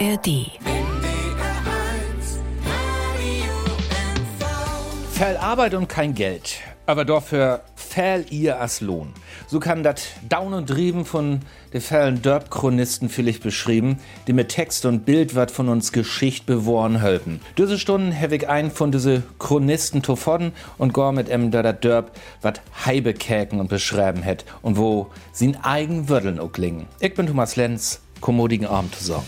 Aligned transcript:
ARD. 0.00 0.50
Fell 5.12 5.36
Arbeit 5.36 5.74
und 5.74 5.88
kein 5.88 6.14
Geld, 6.14 6.58
aber 6.86 7.04
dafür 7.04 7.60
fell 7.76 8.26
ihr 8.30 8.60
als 8.60 8.80
Lohn. 8.80 9.12
So 9.46 9.60
kann 9.60 9.84
das 9.84 10.06
Down 10.28 10.52
und 10.52 10.68
Drieben 10.68 11.04
von 11.04 11.40
de 11.72 11.80
fällen 11.80 12.22
Dörp-Chronisten 12.22 13.08
vielleicht 13.08 13.44
beschrieben, 13.44 14.00
die 14.26 14.32
mit 14.32 14.48
Text 14.48 14.84
und 14.84 15.04
Bild 15.04 15.36
wat 15.36 15.52
von 15.52 15.68
uns 15.68 15.92
Geschicht 15.92 16.44
bewohren 16.44 17.00
helfen. 17.00 17.40
Diese 17.56 17.78
Stunden 17.78 18.18
habe 18.18 18.34
ich 18.34 18.48
einen 18.48 18.72
von 18.72 18.90
diese 18.90 19.22
Chronisten 19.38 20.02
tofodden 20.02 20.52
und 20.76 20.92
gor 20.92 21.12
mit 21.12 21.28
em 21.28 21.52
dat 21.52 21.84
Dörp 21.84 22.10
wat 22.42 22.62
Heibekäken 22.84 23.60
und 23.60 23.68
beschreiben 23.68 24.22
het 24.22 24.44
und 24.62 24.76
wo 24.76 25.12
sin 25.30 25.56
eigen 25.62 26.08
Würdeln 26.08 26.40
auch 26.40 26.50
klingen. 26.50 26.86
Ich 26.98 27.14
bin 27.14 27.28
Thomas 27.28 27.54
Lenz, 27.54 28.00
kommodigen 28.24 28.66
Abend 28.66 28.94
zusammen. 28.94 29.26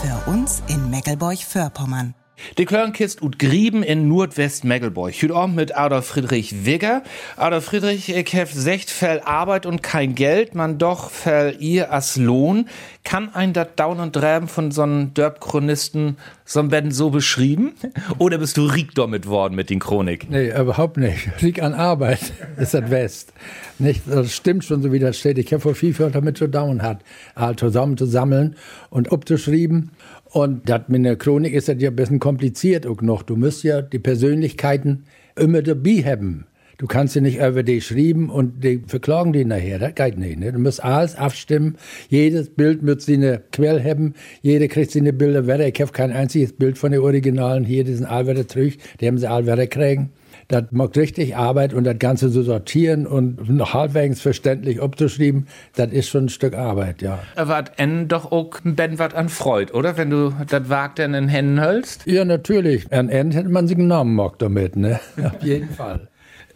Für 0.00 0.30
uns 0.30 0.62
in 0.66 0.88
Meckelburg-Vorpommern. 0.88 2.14
Die 2.56 2.64
Klörnkist 2.64 3.20
ut 3.20 3.38
Grieben 3.38 3.82
in 3.82 4.08
Nordwest-Megelborg. 4.08 5.12
Hüt 5.12 5.30
Abend 5.30 5.56
mit 5.56 5.76
Adolf 5.76 6.06
Friedrich 6.06 6.64
Wigger. 6.64 7.02
Adolf 7.36 7.66
Friedrich, 7.66 8.08
ich 8.08 8.32
hef 8.32 8.50
secht 8.52 8.90
fell 8.90 9.20
Arbeit 9.20 9.66
und 9.66 9.82
kein 9.82 10.14
Geld, 10.14 10.54
man 10.54 10.78
doch 10.78 11.10
fell 11.10 11.56
ihr 11.60 11.92
as 11.92 12.16
Lohn. 12.16 12.68
Kann 13.04 13.32
ein 13.34 13.52
dat 13.52 13.78
Down 13.78 14.00
und 14.00 14.16
Dräben 14.16 14.48
von 14.48 14.72
so'n 14.72 15.12
Dörp-Chronisten 15.12 16.16
so 16.52 16.70
werden 16.70 16.90
so 16.90 17.10
beschrieben? 17.10 17.72
Oder 18.18 18.38
bist 18.38 18.56
du 18.56 18.66
riek 18.66 18.94
damit 18.94 19.26
worden 19.26 19.54
mit 19.54 19.70
den 19.70 19.78
Chronik? 19.78 20.30
Nee, 20.30 20.50
überhaupt 20.50 20.96
nicht. 20.96 21.30
Riek 21.42 21.62
an 21.62 21.74
Arbeit 21.74 22.32
ist 22.58 22.74
das 22.74 22.90
West. 22.90 23.32
Nicht, 23.78 24.02
das 24.06 24.32
stimmt 24.32 24.64
schon, 24.64 24.82
so 24.82 24.92
wie 24.92 24.98
das 24.98 25.18
steht. 25.18 25.38
Ich 25.38 25.52
habe 25.52 25.60
vor 25.60 25.74
viel 25.74 25.94
damit 25.94 26.38
zu 26.38 26.48
down 26.48 26.82
hat, 26.82 27.02
all 27.34 27.56
zusammen 27.56 27.96
zu 27.96 28.06
sammeln 28.06 28.56
und 28.90 29.12
abzuschreiben. 29.12 29.90
Und 30.26 30.68
das 30.68 30.82
mit 30.88 31.04
der 31.04 31.16
Chronik 31.16 31.54
ist 31.54 31.68
das 31.68 31.76
ja 31.78 31.90
ein 31.90 31.96
bisschen 31.96 32.20
kompliziert 32.20 32.86
auch 32.86 33.00
noch. 33.02 33.22
Du 33.22 33.36
musst 33.36 33.64
ja 33.64 33.82
die 33.82 33.98
Persönlichkeiten 33.98 35.04
immer 35.36 35.62
dabei 35.62 36.02
haben. 36.04 36.46
Du 36.78 36.86
kannst 36.86 37.14
ja 37.14 37.20
nicht 37.20 37.38
über 37.38 37.62
die 37.62 37.80
schreiben 37.80 38.30
und 38.30 38.64
die 38.64 38.82
verklagen 38.86 39.32
die 39.32 39.44
nachher. 39.44 39.78
Das 39.78 39.94
geht 39.94 40.18
nicht. 40.18 40.38
Ne? 40.38 40.52
Du 40.52 40.58
musst 40.58 40.82
alles 40.82 41.16
abstimmen. 41.16 41.76
Jedes 42.08 42.50
Bild 42.50 42.82
muss 42.82 43.06
seine 43.06 43.42
Quelle 43.52 43.82
haben. 43.82 44.14
Jeder 44.40 44.68
kriegt 44.68 44.90
seine 44.90 45.12
Bilder 45.12 45.46
weiter. 45.46 45.66
Ich 45.66 45.80
habe 45.80 45.92
kein 45.92 46.12
einziges 46.12 46.52
Bild 46.52 46.78
von 46.78 46.92
den 46.92 47.00
Originalen 47.00 47.64
hier. 47.64 47.84
Die 47.84 47.94
sind 47.94 48.06
all 48.06 48.26
wieder 48.26 48.46
zurück. 48.46 48.74
Die 49.00 49.06
haben 49.06 49.18
sie 49.18 49.28
all 49.28 49.44
wieder 49.44 49.66
kriegen. 49.66 50.10
Das 50.48 50.64
macht 50.70 50.96
richtig 50.96 51.36
Arbeit 51.36 51.72
und 51.72 51.84
das 51.84 51.98
Ganze 51.98 52.30
zu 52.30 52.42
sortieren 52.42 53.06
und 53.06 53.48
noch 53.48 53.74
halbwegs 53.74 54.20
verständlich 54.20 54.82
abzuschreiben, 54.82 55.46
das 55.76 55.92
ist 55.92 56.08
schon 56.08 56.26
ein 56.26 56.28
Stück 56.28 56.54
Arbeit, 56.54 57.00
ja. 57.00 57.20
Wart 57.36 57.72
en 57.78 58.08
doch 58.08 58.30
auch 58.32 58.60
Ben 58.62 58.98
wat 58.98 59.14
an 59.14 59.28
Freud, 59.28 59.72
oder? 59.72 59.96
Wenn 59.96 60.10
du 60.10 60.34
das 60.48 60.68
Wagt 60.68 60.98
in 60.98 61.12
den 61.12 61.28
Händen 61.28 61.58
hältst? 61.58 62.06
Ja, 62.06 62.24
natürlich. 62.24 62.92
An 62.92 63.08
End 63.08 63.34
hätte 63.34 63.48
man 63.48 63.66
sich 63.66 63.76
genommen 63.76 64.14
mag 64.14 64.38
damit, 64.38 64.76
ne? 64.76 65.00
Auf 65.24 65.42
jeden 65.42 65.70
Fall. 65.70 66.08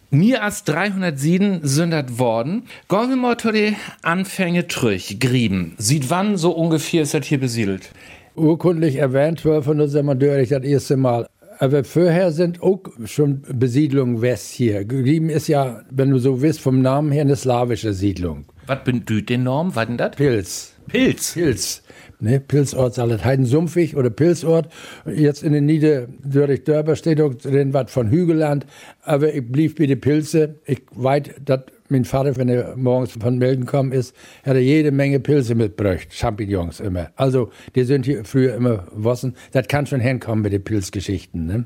Mir 0.09 0.41
als 0.41 0.63
307 0.63 1.59
sind 1.63 1.91
das 1.91 2.17
worden. 2.17 2.63
Zu 2.87 3.51
den 3.51 3.75
Anfänge 4.03 4.67
trüch, 4.67 5.19
Grieben. 5.19 5.75
Sieht 5.77 6.09
wann 6.09 6.37
so 6.37 6.51
ungefähr 6.51 7.01
ist 7.01 7.13
das 7.13 7.25
hier 7.25 7.41
besiedelt? 7.41 7.91
Urkundlich 8.33 8.95
erwähnt, 8.95 9.39
1237 9.39 10.49
das 10.49 10.63
erste 10.63 10.95
Mal. 10.95 11.27
Aber 11.59 11.83
vorher 11.83 12.31
sind 12.31 12.63
auch 12.63 12.83
schon 13.03 13.41
Besiedlungen 13.51 14.21
west 14.21 14.53
hier. 14.53 14.85
Grieben 14.85 15.29
ist 15.29 15.49
ja, 15.49 15.81
wenn 15.89 16.11
du 16.11 16.19
so 16.19 16.41
willst, 16.41 16.61
vom 16.61 16.81
Namen 16.81 17.11
her 17.11 17.23
eine 17.23 17.35
slawische 17.35 17.93
Siedlung. 17.93 18.45
Was 18.67 18.83
bedeutet 18.83 19.29
den 19.29 19.43
Norm? 19.43 19.73
Was 19.75 19.87
denn 19.87 19.97
das? 19.97 20.15
Pilz. 20.17 20.73
Pilz. 20.89 21.33
Pilz. 21.33 21.83
Ne, 22.19 22.41
Pilzort 22.41 22.95
Salat 22.95 23.23
Heidensumpfig 23.23 23.95
oder 23.95 24.09
Pilzort. 24.09 24.67
Jetzt 25.05 25.41
in 25.41 25.53
den 25.53 25.65
Niederdörrig-Dörber 25.67 26.97
steht 26.97 27.21
auch 27.21 27.33
drin 27.33 27.73
was 27.73 27.91
von 27.91 28.09
Hügelland. 28.09 28.65
Aber 29.03 29.33
ich 29.33 29.49
blieb 29.49 29.77
bei 29.77 29.85
den 29.85 30.01
Pilze. 30.01 30.55
Ich 30.65 30.81
weit, 30.91 31.35
dass 31.45 31.61
mein 31.87 32.03
Vater, 32.03 32.35
wenn 32.35 32.49
er 32.49 32.75
morgens 32.75 33.13
von 33.13 33.37
Melden 33.37 33.65
kam, 33.65 33.93
ist, 33.93 34.13
hat 34.43 34.55
er 34.55 34.61
jede 34.61 34.91
Menge 34.91 35.21
Pilze 35.21 35.55
mitgebracht. 35.55 36.07
Champignons 36.09 36.81
immer. 36.81 37.11
Also, 37.15 37.51
die 37.75 37.85
sind 37.85 38.05
hier 38.05 38.25
früher 38.25 38.55
immer 38.55 38.87
wossen. 38.91 39.35
Das 39.53 39.69
kann 39.69 39.85
schon 39.85 40.01
hinkommen 40.01 40.41
mit 40.41 40.51
den 40.51 40.63
Pilzgeschichten, 40.63 41.45
ne? 41.45 41.65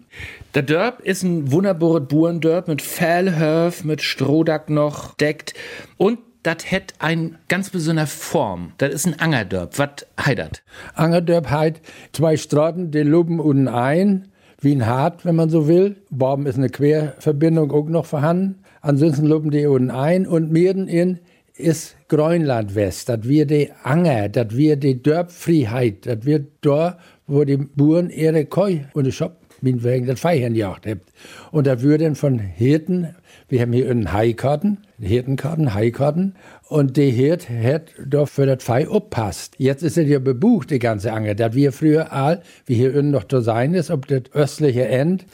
Der 0.53 0.61
Dörp 0.61 1.01
ist 1.01 1.23
ein 1.23 1.51
wunderbares 1.51 2.07
Buhrendörp 2.07 2.67
mit 2.67 2.83
Fellhöf, 2.83 3.83
mit 3.83 4.03
Strohdack 4.03 4.69
noch 4.69 5.15
deckt. 5.15 5.55
Und 5.97 6.19
das 6.43 6.71
hat 6.71 6.93
eine 6.99 7.31
ganz 7.47 7.69
besondere 7.69 8.07
Form. 8.07 8.73
Das 8.77 8.93
ist 8.93 9.05
ein 9.05 9.19
Angerdörp. 9.19 9.77
Was 9.77 10.05
heidert? 10.19 10.63
Angerdörp 10.95 11.49
heit 11.49 11.81
zwei 12.13 12.37
Straßen, 12.37 12.91
die 12.91 13.03
loben 13.03 13.39
unten 13.39 13.67
ein, 13.67 14.29
wie 14.59 14.73
ein 14.75 14.85
Hart, 14.85 15.25
wenn 15.25 15.35
man 15.35 15.49
so 15.49 15.67
will. 15.67 15.97
Borben 16.09 16.45
ist 16.45 16.57
eine 16.57 16.69
Querverbindung 16.69 17.71
auch 17.71 17.87
noch 17.87 18.05
vorhanden. 18.05 18.63
Ansonsten 18.81 19.25
loben 19.25 19.51
die 19.51 19.65
unten 19.65 19.91
ein 19.91 20.25
und 20.27 20.51
mitten 20.51 20.87
in 20.87 21.19
ist 21.55 21.95
Grönland 22.07 22.73
West. 22.73 23.09
Das 23.09 23.19
wir 23.23 23.45
die 23.45 23.69
Anger, 23.83 24.29
das 24.29 24.55
wir 24.55 24.77
die 24.77 25.01
Dörpfreiheit, 25.01 26.05
das 26.05 26.25
wir 26.25 26.45
da, 26.61 26.97
wo 27.27 27.43
die 27.43 27.57
Buren 27.57 28.09
ihre 28.09 28.45
Koi 28.45 28.85
und 28.93 29.05
die 29.05 29.11
Shop 29.11 29.37
wegen 29.61 30.07
das 30.07 30.19
Feiern 30.19 30.55
jagt 30.55 30.87
habt. 30.87 31.05
Und 31.51 31.67
das 31.67 31.81
würden 31.81 32.15
von 32.15 32.39
Hirten, 32.39 33.15
wir 33.47 33.61
haben 33.61 33.73
hier 33.73 33.91
einen 33.91 34.11
Haikarten, 34.11 34.79
Hirtenkarten, 35.01 35.73
Haikarten, 35.73 36.35
und 36.67 36.97
die 36.97 37.11
Hirt 37.11 37.49
hat 37.49 37.93
doch 38.05 38.27
für 38.27 38.45
das 38.45 38.63
Fei 38.63 38.87
uppasst. 38.87 39.55
Jetzt 39.57 39.83
ist 39.83 39.97
es 39.97 40.07
ja 40.07 40.19
bebucht, 40.19 40.71
die 40.71 40.79
ganze 40.79 41.11
Anger, 41.11 41.35
dass 41.35 41.53
wir 41.53 41.71
früher 41.71 42.11
all, 42.13 42.41
wie 42.65 42.75
hier 42.75 42.95
unten 42.95 43.11
noch 43.11 43.25
zu 43.25 43.41
sein 43.41 43.73
ist, 43.73 43.91
ob 43.91 44.07
das 44.07 44.23
östliche 44.33 44.87
End, 44.87 45.25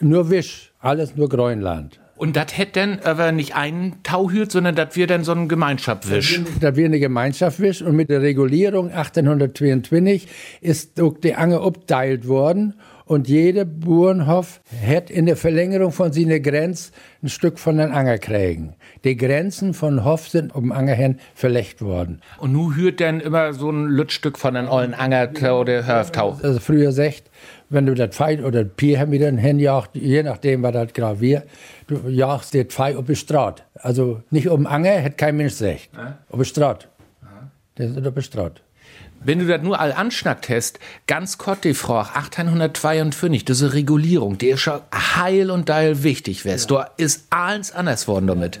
nur 0.00 0.30
Wisch, 0.30 0.72
alles 0.80 1.16
nur 1.16 1.28
Grönland. 1.28 2.00
Und 2.16 2.36
das 2.36 2.56
hätte 2.56 2.80
dann 2.80 3.00
aber 3.00 3.32
nicht 3.32 3.56
einen 3.56 4.02
Tauhüt, 4.04 4.52
sondern 4.52 4.76
das 4.76 4.94
wir 4.94 5.06
dann 5.06 5.24
so 5.24 5.32
ein 5.32 5.48
Gemeinschaftswisch. 5.48 6.42
Das 6.60 6.76
wir 6.76 6.84
eine 6.84 7.00
Gemeinschaft 7.00 7.58
wisch 7.58 7.82
und 7.82 7.96
mit 7.96 8.08
der 8.08 8.22
Regulierung 8.22 8.90
1822 8.90 10.28
ist 10.60 11.00
die 11.24 11.34
Anger 11.34 11.62
abteilt 11.62 12.28
worden 12.28 12.74
und 13.06 13.28
jeder 13.28 13.64
Bauernhof 13.64 14.60
hat 14.86 15.10
in 15.10 15.26
der 15.26 15.36
Verlängerung 15.36 15.92
von 15.92 16.12
seiner 16.12 16.40
Grenze 16.40 16.92
ein 17.22 17.28
Stück 17.28 17.58
von 17.58 17.76
den 17.76 17.92
Anger 17.92 18.18
kriegen. 18.18 18.74
Die 19.04 19.16
Grenzen 19.16 19.74
von 19.74 20.04
Hof 20.04 20.28
sind 20.28 20.54
um 20.54 20.72
Anger 20.72 20.94
hin 20.94 21.18
verlegt 21.34 21.82
worden. 21.82 22.20
Und 22.38 22.52
nu 22.52 22.74
hürt 22.74 23.00
dann 23.00 23.20
immer 23.20 23.52
so 23.52 23.70
ein 23.70 23.88
Lützstück 23.88 24.38
von 24.38 24.54
den 24.54 24.68
ollen 24.68 24.94
Anger 24.94 25.30
oder 25.58 25.86
Hörftau. 25.86 26.38
Also 26.42 26.60
früher 26.60 26.92
sagt, 26.92 27.24
wenn 27.68 27.86
du 27.86 27.94
das 27.94 28.16
Pfeil 28.16 28.44
oder 28.44 28.64
Pier 28.64 28.98
haben 29.00 29.12
wieder 29.12 29.30
hinjagt, 29.30 29.96
je 29.96 30.22
nachdem, 30.22 30.62
was 30.62 30.72
das 30.72 31.20
wir, 31.20 31.42
du 31.86 32.08
jagst 32.08 32.54
das 32.54 32.66
Pfeil 32.68 32.96
auf 32.96 33.06
die 33.06 33.16
Straße. 33.16 33.62
Also 33.74 34.22
nicht 34.30 34.48
um 34.48 34.66
Anger, 34.66 35.02
hat 35.02 35.18
kein 35.18 35.36
Mensch 35.36 35.52
gesagt. 35.52 35.90
Ja. 35.94 36.18
Auf 36.30 36.38
die 36.38 36.44
Straße. 36.46 36.86
Das 37.74 37.90
ist 37.90 38.06
auf 38.06 38.14
die 38.14 38.22
Straße. 38.22 38.63
Wenn 39.24 39.38
du 39.38 39.46
das 39.46 39.62
nur 39.62 39.80
all 39.80 39.92
anschnackt 39.92 40.48
hast, 40.50 40.78
ganz 41.06 41.38
die 41.64 41.74
Frage, 41.74 42.10
1852, 42.14 43.44
diese 43.44 43.72
Regulierung, 43.72 44.36
die 44.36 44.48
ist 44.48 44.60
schon 44.60 44.80
heil 44.94 45.50
und 45.50 45.68
deil 45.68 46.02
wichtig, 46.02 46.44
wärst. 46.44 46.70
Ja. 46.70 46.76
Da 46.76 46.90
ist 46.98 47.26
alles 47.30 47.72
anders 47.72 48.06
worden 48.06 48.26
damit. 48.26 48.60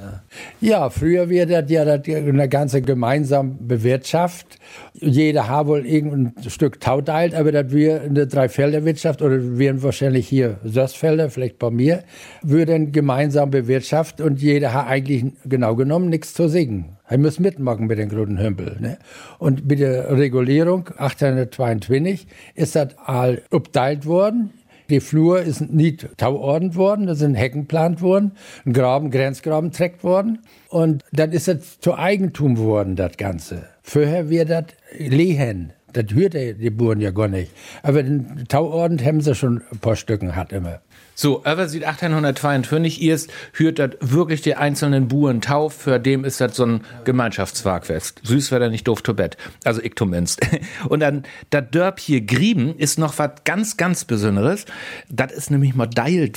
Ja, 0.60 0.88
früher 0.88 1.28
wäre 1.28 1.46
das 1.46 1.70
ja 1.70 1.84
das 1.84 2.08
eine 2.08 2.48
ganze 2.48 2.80
gemeinsam 2.80 3.58
bewirtschaft. 3.66 4.58
Jeder 4.94 5.48
hat 5.48 5.66
wohl 5.66 5.86
irgendein 5.86 6.50
Stück 6.50 6.80
Tau 6.80 7.02
teilt, 7.02 7.34
aber 7.34 7.52
das 7.52 7.70
wir 7.70 8.00
eine 8.00 8.26
Dreifelderwirtschaft 8.26 9.20
oder 9.20 9.58
wären 9.58 9.82
wahrscheinlich 9.82 10.26
hier 10.26 10.58
Söstfelder, 10.64 11.28
vielleicht 11.28 11.58
bei 11.58 11.70
mir, 11.70 12.04
würden 12.42 12.92
gemeinsam 12.92 13.50
bewirtschaftet 13.50 14.24
und 14.24 14.40
jeder 14.40 14.72
hat 14.72 14.86
eigentlich 14.86 15.24
genau 15.44 15.74
genommen 15.74 16.08
nichts 16.08 16.32
zu 16.32 16.48
singen. 16.48 16.96
Er 17.06 17.18
muss 17.18 17.38
mitmachen 17.38 17.86
mit 17.86 17.98
den 17.98 18.08
großen 18.08 18.38
Hümpel. 18.38 18.76
Ne? 18.80 18.98
Und 19.38 19.68
mit 19.68 19.78
der 19.78 20.16
Regulierung 20.16 20.88
1822 20.88 22.26
ist 22.54 22.76
das 22.76 22.96
all 23.04 23.42
abteilt 23.50 24.06
worden. 24.06 24.50
Die 24.90 25.00
Flur 25.00 25.40
ist 25.40 25.72
nicht 25.72 26.08
tauordnet 26.18 26.76
worden, 26.76 27.06
da 27.06 27.14
sind 27.14 27.34
Hecken 27.34 27.62
geplant 27.62 28.02
worden, 28.02 28.32
ein 28.66 28.74
Graben, 28.74 29.10
Grenzgraben 29.10 29.72
trägt 29.72 30.04
worden. 30.04 30.40
Und 30.68 31.02
dann 31.10 31.32
ist 31.32 31.48
das 31.48 31.80
zu 31.80 31.96
Eigentum 31.96 32.58
worden, 32.58 32.94
das 32.94 33.16
Ganze. 33.16 33.64
Vorher 33.82 34.28
wird 34.28 34.50
das 34.50 34.66
Lehen. 34.98 35.72
Das 35.94 36.06
hörte 36.12 36.54
die 36.54 36.70
Buren 36.70 37.00
ja 37.00 37.12
gar 37.12 37.28
nicht. 37.28 37.50
Aber 37.82 38.02
den 38.02 38.44
Tauorden 38.48 39.02
haben 39.02 39.20
sie 39.20 39.34
schon 39.34 39.62
ein 39.70 39.78
paar 39.78 39.96
Stücken 39.96 40.26
gehabt 40.28 40.52
immer. 40.52 40.80
So, 41.14 41.44
aber 41.44 41.68
sieht 41.68 41.84
1822 41.84 43.02
erst 43.02 43.30
hört 43.52 43.78
das 43.78 43.90
wirklich 44.00 44.42
die 44.42 44.56
einzelnen 44.56 45.08
Buren 45.08 45.40
tauf, 45.40 45.74
für 45.74 45.98
dem 46.00 46.24
ist 46.24 46.40
das 46.40 46.56
so 46.56 46.66
ein 46.66 46.80
Gemeinschaftswagfest. 47.04 48.20
Süß 48.24 48.50
wäre 48.50 48.70
nicht 48.70 48.88
doof 48.88 49.02
to 49.02 49.14
Bett. 49.14 49.36
Also 49.64 49.80
ich 49.82 49.94
zumindest. 49.96 50.40
Und 50.88 51.00
dann, 51.00 51.24
das 51.50 51.64
Dörp 51.70 52.00
hier 52.00 52.20
Grieben 52.20 52.76
ist 52.76 52.98
noch 52.98 53.18
was 53.18 53.30
ganz, 53.44 53.76
ganz 53.76 54.04
Besonderes. 54.04 54.64
Das 55.08 55.32
ist 55.32 55.50
nämlich 55.50 55.74
mal 55.74 55.86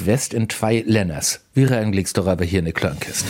West 0.06 0.34
in 0.34 0.50
zwei 0.50 0.84
Länders. 0.86 1.42
Wir 1.54 1.72
eigentlich 1.72 2.14
doch 2.14 2.28
aber 2.28 2.46
hier 2.46 2.60
in 2.60 2.66
der 2.66 2.74
Klörnkiste. 2.74 3.26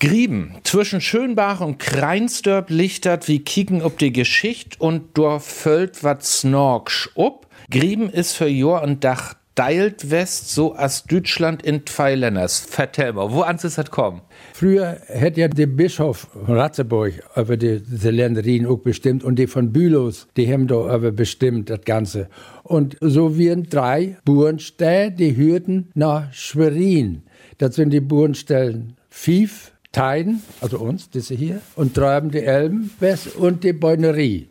Grieben 0.00 0.54
zwischen 0.62 1.00
Schönbach 1.00 1.60
und 1.60 1.78
Kreinsdörp 1.78 2.70
lichtert 2.70 3.26
wie 3.26 3.40
kicken 3.40 3.82
ob 3.82 3.98
die 3.98 4.12
Geschicht 4.12 4.80
und 4.80 5.18
dor 5.18 5.40
föllt 5.40 6.04
wat 6.04 6.24
snorksch 6.24 7.10
up. 7.16 7.48
Grieben 7.68 8.08
ist 8.08 8.34
für 8.34 8.46
Jor 8.46 8.82
und 8.82 9.02
Dach 9.02 9.34
deilt 9.56 10.12
West 10.12 10.54
so 10.54 10.74
als 10.74 11.02
Deutschland 11.02 11.64
in 11.64 11.84
zwei 11.84 12.14
Länders. 12.14 12.60
Vertell 12.60 13.14
mal, 13.14 13.32
wo 13.32 13.40
ans 13.40 13.64
ist 13.64 13.76
das 13.76 13.90
kommen? 13.90 14.20
Früher 14.52 14.98
hätte 15.08 15.40
ja 15.40 15.48
der 15.48 15.66
Bischof 15.66 16.28
von 16.46 16.56
Ratzeburg 16.56 17.14
über 17.34 17.56
die, 17.56 17.82
die 17.82 18.08
Länderin 18.08 18.66
auch 18.66 18.78
bestimmt 18.78 19.24
und 19.24 19.36
die 19.36 19.48
von 19.48 19.72
Bülows, 19.72 20.28
die 20.36 20.52
haben 20.52 20.68
da 20.68 20.94
über 20.94 21.10
bestimmt 21.10 21.70
das 21.70 21.80
Ganze. 21.84 22.28
Und 22.62 22.96
so 23.00 23.36
wären 23.36 23.64
drei 23.64 24.16
Burenstädte, 24.24 25.16
die 25.16 25.36
hörten 25.36 25.90
nach 25.94 26.32
Schwerin. 26.32 27.22
Das 27.58 27.74
sind 27.74 27.90
die 27.90 28.00
Burenstellen 28.00 28.94
Fief, 29.10 29.72
Teiden, 29.98 30.44
also 30.60 30.78
uns, 30.78 31.10
diese 31.10 31.34
hier, 31.34 31.60
und 31.74 31.94
treiben 31.94 32.30
die 32.30 32.44
Elben 32.44 32.92
west 33.00 33.34
und 33.34 33.64
die 33.64 33.72
Beunerie. 33.72 34.48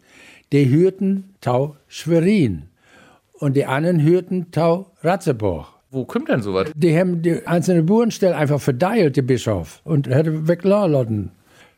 Die 0.52 0.70
hörten 0.70 1.36
Tau 1.40 1.78
Schwerin 1.88 2.64
und 3.32 3.56
die 3.56 3.66
anderen 3.66 4.04
hörten 4.04 4.52
Tau 4.52 4.92
Ratzeburg. 5.04 5.68
Wo 5.90 6.04
kommt 6.04 6.28
denn 6.28 6.42
sowas? 6.42 6.70
Die 6.76 7.00
haben 7.00 7.22
die 7.22 7.48
einzelnen 7.48 7.86
Burenstellen 7.86 8.36
einfach 8.36 8.60
verdeilt, 8.60 9.16
die 9.16 9.22
Bischof, 9.22 9.80
und 9.86 10.10
hätte 10.10 10.50
wegladen. 10.50 11.32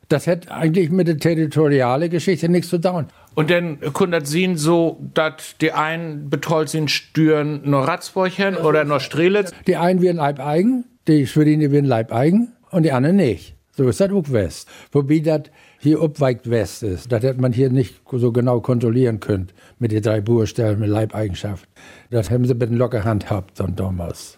Das 0.07 0.25
hätte 0.25 0.51
eigentlich 0.51 0.89
mit 0.89 1.07
der 1.07 1.19
territorialen 1.19 2.09
Geschichte 2.09 2.49
nichts 2.49 2.69
zu 2.69 2.79
tun. 2.79 3.05
Und 3.35 3.51
dann 3.51 3.79
kundet 3.93 4.25
sie 4.25 4.51
so, 4.55 4.97
dass 5.13 5.57
die 5.61 5.73
einen 5.73 6.31
betollt 6.31 6.69
sind 6.69 6.89
Stüren 6.89 7.61
nur 7.69 7.81
Ratzburgchen 7.81 8.55
oder 8.55 8.83
nur 8.83 8.99
Strelitz? 8.99 9.51
Die 9.67 9.77
einen 9.77 10.01
werden 10.01 10.17
Leibeigen, 10.17 10.85
die 11.07 11.27
Schweriner 11.27 11.69
werden 11.69 11.85
Leibeigen 11.85 12.53
und 12.71 12.81
die 12.81 12.91
anderen 12.91 13.17
nicht. 13.17 13.58
So 13.79 13.87
ist 13.87 14.01
das 14.01 14.11
auch 14.11 14.29
West. 14.29 14.67
Wobei 14.91 15.19
das 15.19 15.43
hier 15.79 16.01
obweigt 16.01 16.49
West 16.49 16.83
ist. 16.83 17.09
Das 17.13 17.23
hätte 17.23 17.39
man 17.39 17.53
hier 17.53 17.69
nicht 17.69 18.01
so 18.11 18.33
genau 18.33 18.59
kontrollieren 18.59 19.21
können 19.21 19.47
mit 19.79 19.93
den 19.93 20.03
drei 20.03 20.19
Burstellen 20.19 20.79
mit 20.79 20.89
Leibeigenschaft. 20.89 21.65
Das 22.09 22.29
haben 22.29 22.45
sie 22.45 22.55
mit 22.55 22.71
locker 22.71 23.05
Hand 23.05 23.27
gehabt 23.29 23.57
dann 23.57 23.77
damals. 23.77 24.37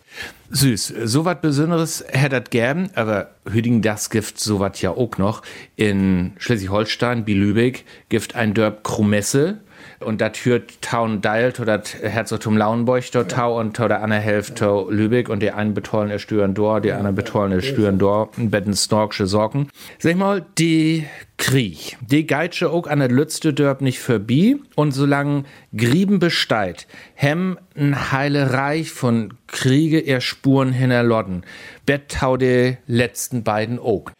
Süß. 0.51 0.93
So 1.05 1.25
was 1.25 1.41
Besonderes 1.41 2.05
hätte 2.09 2.39
das 2.39 2.51
gern, 2.51 2.91
aber 2.93 3.31
Hüding 3.51 3.81
das 3.81 4.11
Gift 4.11 4.39
so 4.39 4.59
was 4.59 4.79
ja 4.79 4.91
auch 4.91 5.17
noch. 5.17 5.41
In 5.75 6.33
Schleswig-Holstein, 6.37 7.25
wie 7.25 7.33
Lübeck, 7.33 7.83
gibt 8.09 8.35
ein 8.35 8.53
Dörp 8.53 8.83
Krumesse 8.83 9.57
und 10.03 10.21
das 10.21 10.45
hört 10.45 10.81
Taun 10.81 11.21
Deilt 11.21 11.59
oder 11.59 11.81
Herzogtum 12.01 12.57
Lauenburg 12.57 13.11
dort 13.11 13.31
Tau 13.31 13.59
und 13.59 13.77
der 13.77 14.01
andere 14.03 14.19
Hälfte 14.19 14.85
Lübeck 14.89 15.29
und 15.29 15.41
die 15.41 15.51
einen 15.51 15.73
betollen 15.73 16.09
er 16.09 16.19
Stüren 16.19 16.53
dort, 16.53 16.85
die 16.85 16.91
anderen 16.91 17.15
betollen 17.15 17.51
er 17.51 17.61
Stüren 17.61 17.97
dort, 17.97 18.31
betten 18.37 18.73
Snorksche 18.73 19.27
Sorgen. 19.27 19.69
Sag 19.99 20.17
mal, 20.17 20.45
die 20.57 21.05
Krieg, 21.37 21.97
die 22.01 22.27
geitsche 22.27 22.69
auch 22.69 22.85
an 22.85 22.99
der 22.99 23.09
Lützte 23.09 23.51
Dörp 23.51 23.81
nicht 23.81 23.99
vorbei. 23.99 24.57
Und 24.75 24.91
solange 24.91 25.43
Grieben 25.75 26.19
besteit, 26.19 26.85
hem 27.15 27.57
ein 27.75 28.11
heile 28.11 28.53
Reich 28.53 28.91
von 28.91 29.33
Kriege 29.47 29.99
er 29.99 30.21
Spuren 30.21 30.71
hinterlodden, 30.71 31.43
bettau 31.87 32.37
de 32.37 32.77
letzten 32.85 33.43
beiden 33.43 33.79
auch. 33.79 34.11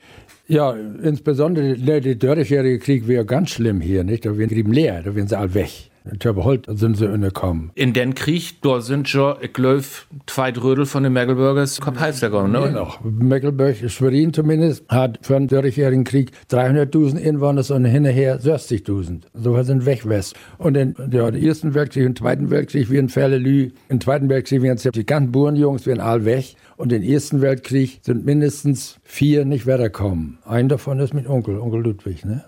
Ja, 0.51 0.75
insbesondere 1.01 1.75
der, 1.75 2.01
der 2.01 2.15
Dörrigjährige 2.15 2.79
Krieg 2.79 3.07
wäre 3.07 3.23
ganz 3.23 3.51
schlimm 3.51 3.79
hier, 3.79 4.03
nicht? 4.03 4.25
Da 4.25 4.37
wären 4.37 4.49
die 4.49 4.61
leer, 4.61 5.01
da 5.01 5.15
wären 5.15 5.25
sie 5.25 5.37
all 5.37 5.53
weg. 5.53 5.90
In 6.09 6.17
Törbeholt 6.17 6.65
sind 6.67 6.97
sie 6.97 7.07
gekommen. 7.07 7.71
In 7.75 7.93
den 7.93 8.15
Krieg, 8.15 8.61
da 8.63 8.81
sind 8.81 9.07
schon, 9.07 9.35
ich 9.41 9.53
glaube, 9.53 9.83
zwei 10.25 10.51
Drittel 10.51 10.87
von 10.87 11.03
den 11.03 11.13
Mecklenburgers 11.13 11.79
Kapels 11.79 12.21
gekommen, 12.21 12.51
ne? 12.51 12.59
Ja, 12.59 12.71
noch. 12.71 13.01
Mecklenburg, 13.03 13.77
Schwerin 13.87 14.33
zumindest, 14.33 14.83
hat 14.89 15.19
für 15.21 15.33
den 15.33 15.47
Dörrigjährigen 15.47 16.03
Krieg 16.03 16.31
300.000 16.49 17.27
Einwohner 17.27 17.63
und 17.69 17.85
hinterher 17.85 18.39
60.000. 18.39 19.21
So 19.33 19.61
sind 19.61 19.85
weg 19.85 20.07
West. 20.09 20.35
Und 20.57 20.75
in 20.75 20.95
ja, 21.11 21.29
den 21.29 21.43
Ersten 21.43 21.75
Weltkrieg 21.75 22.07
und 22.07 22.17
Zweiten 22.17 22.49
Weltkrieg 22.49 22.89
wären 22.89 23.09
Fälle 23.09 23.37
Lü. 23.37 23.69
Im 23.89 24.01
Zweiten 24.01 24.27
Weltkrieg 24.27 24.63
wären 24.63 24.77
die 24.77 25.05
ganzen 25.05 25.31
Burenjungs 25.31 25.85
wären 25.85 25.99
all 25.99 26.25
weg. 26.25 26.55
Und 26.77 26.91
im 26.91 27.03
Ersten 27.03 27.41
Weltkrieg 27.41 27.99
sind 28.01 28.25
mindestens 28.25 28.97
vier 29.03 29.45
nicht 29.45 29.67
weitergekommen. 29.67 30.39
Ein 30.45 30.67
davon 30.67 30.99
ist 30.99 31.13
mit 31.13 31.27
Onkel, 31.27 31.59
Onkel 31.59 31.81
Ludwig, 31.81 32.25
ne? 32.25 32.43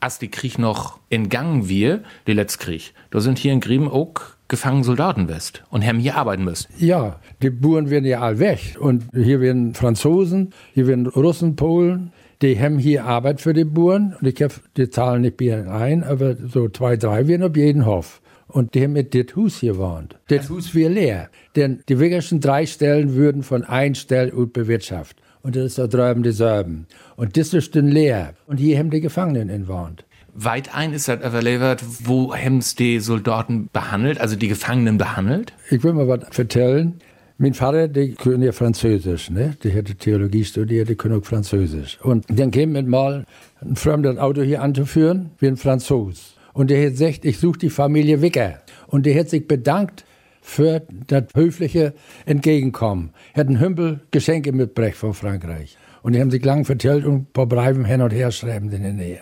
Als 0.00 0.18
die 0.18 0.28
Krieg 0.28 0.58
noch 0.58 1.00
in 1.08 1.28
Gang 1.28 1.68
wir, 1.68 2.02
der 2.26 2.34
letzte 2.34 2.64
Krieg, 2.64 2.94
da 3.10 3.20
sind 3.20 3.38
hier 3.38 3.52
in 3.52 3.60
Grieben 3.60 3.88
auch 3.88 4.12
gefangen 4.46 4.84
Soldaten 4.84 5.28
west 5.28 5.64
und 5.70 5.84
haben 5.84 5.98
hier 5.98 6.16
arbeiten 6.16 6.44
müssen. 6.44 6.72
Ja, 6.78 7.20
die 7.42 7.50
Buren 7.50 7.90
werden 7.90 8.04
ja 8.04 8.20
all 8.20 8.38
weg. 8.38 8.76
Und 8.80 9.04
hier 9.12 9.40
werden 9.40 9.74
Franzosen, 9.74 10.54
hier 10.72 10.86
werden 10.86 11.06
Russen, 11.06 11.56
Polen, 11.56 12.12
die 12.40 12.58
haben 12.58 12.78
hier 12.78 13.04
Arbeit 13.04 13.40
für 13.40 13.52
die 13.52 13.64
Buren. 13.64 14.14
Und 14.20 14.26
ich 14.26 14.40
habe 14.42 14.54
die 14.76 14.88
Zahlen 14.88 15.22
nicht 15.22 15.40
mehr 15.40 15.70
ein, 15.70 16.04
aber 16.04 16.36
so 16.36 16.68
zwei, 16.68 16.96
drei 16.96 17.26
werden 17.26 17.42
auf 17.42 17.56
jeden 17.56 17.84
Hof. 17.84 18.20
Und 18.46 18.74
die 18.74 18.84
haben 18.84 18.92
mit 18.94 19.14
das 19.14 19.36
Hus 19.36 19.58
hier 19.58 19.74
gewohnt. 19.74 20.16
Das 20.28 20.48
Hus 20.48 20.74
wäre 20.74 20.90
leer. 20.90 21.30
Denn 21.54 21.82
die 21.88 21.98
wichtigsten 21.98 22.40
drei 22.40 22.64
Stellen 22.64 23.14
würden 23.14 23.42
von 23.42 23.64
ein 23.64 23.94
Stell 23.94 24.30
bewirtschaftet. 24.30 25.22
Und 25.48 25.56
das 25.56 25.64
ist 25.64 25.78
da 25.78 25.86
drüben 25.86 26.22
die 26.22 26.32
Serben. 26.32 26.86
Und 27.16 27.38
das 27.38 27.54
ist 27.54 27.74
dann 27.74 27.88
leer. 27.88 28.34
Und 28.46 28.58
hier 28.58 28.78
haben 28.78 28.90
die 28.90 29.00
Gefangenen 29.00 29.48
in 29.48 29.62
gewohnt. 29.62 30.04
Weit 30.34 30.74
ein 30.74 30.92
ist 30.92 31.08
das 31.08 31.20
überlevert, 31.20 31.82
wo 32.00 32.34
haben 32.34 32.62
die 32.78 33.00
Soldaten 33.00 33.70
behandelt, 33.72 34.20
also 34.20 34.36
die 34.36 34.48
Gefangenen 34.48 34.98
behandelt? 34.98 35.54
Ich 35.70 35.82
will 35.82 35.94
mal 35.94 36.06
was 36.06 36.38
erzählen. 36.38 37.00
Mein 37.38 37.54
Vater, 37.54 37.88
der 37.88 38.08
können 38.08 38.42
ja 38.42 38.52
Französisch, 38.52 39.30
ne? 39.30 39.56
Der 39.64 39.70
hätte 39.70 39.94
Theologie 39.94 40.44
studiert, 40.44 40.90
der 40.90 40.96
können 40.96 41.18
auch 41.18 41.24
Französisch. 41.24 41.98
Und 42.02 42.26
dann 42.28 42.50
käme 42.50 42.74
mit 42.74 42.86
mal 42.86 43.24
ein 43.62 43.76
fremdes 43.76 44.18
Auto 44.18 44.42
hier 44.42 44.60
anzuführen, 44.60 45.30
wie 45.38 45.46
ein 45.46 45.56
Franzos. 45.56 46.36
Und 46.52 46.68
der 46.68 46.84
hat 46.84 46.90
gesagt, 46.90 47.24
ich 47.24 47.38
suche 47.38 47.60
die 47.60 47.70
Familie 47.70 48.20
Wicker. 48.20 48.60
Und 48.86 49.06
der 49.06 49.18
hat 49.18 49.30
sich 49.30 49.48
bedankt 49.48 50.04
für 50.48 50.82
das 51.06 51.24
höfliche 51.34 51.94
Entgegenkommen. 52.24 53.10
Ein 53.34 53.60
Hümpel 53.60 54.00
Geschenke 54.10 54.52
mitgebracht 54.52 54.96
von 54.96 55.12
Frankreich. 55.12 55.76
Und 56.02 56.14
die 56.14 56.20
haben 56.20 56.30
sich 56.30 56.44
lang 56.44 56.64
vertellt 56.64 57.04
und 57.04 57.14
ein 57.14 57.26
paar 57.32 57.46
Briefen 57.46 57.84
hin 57.84 58.00
und 58.00 58.12
her 58.12 58.30
schreiben 58.30 58.70
in 58.70 58.82
der 58.82 58.92
Nähe. 58.92 59.20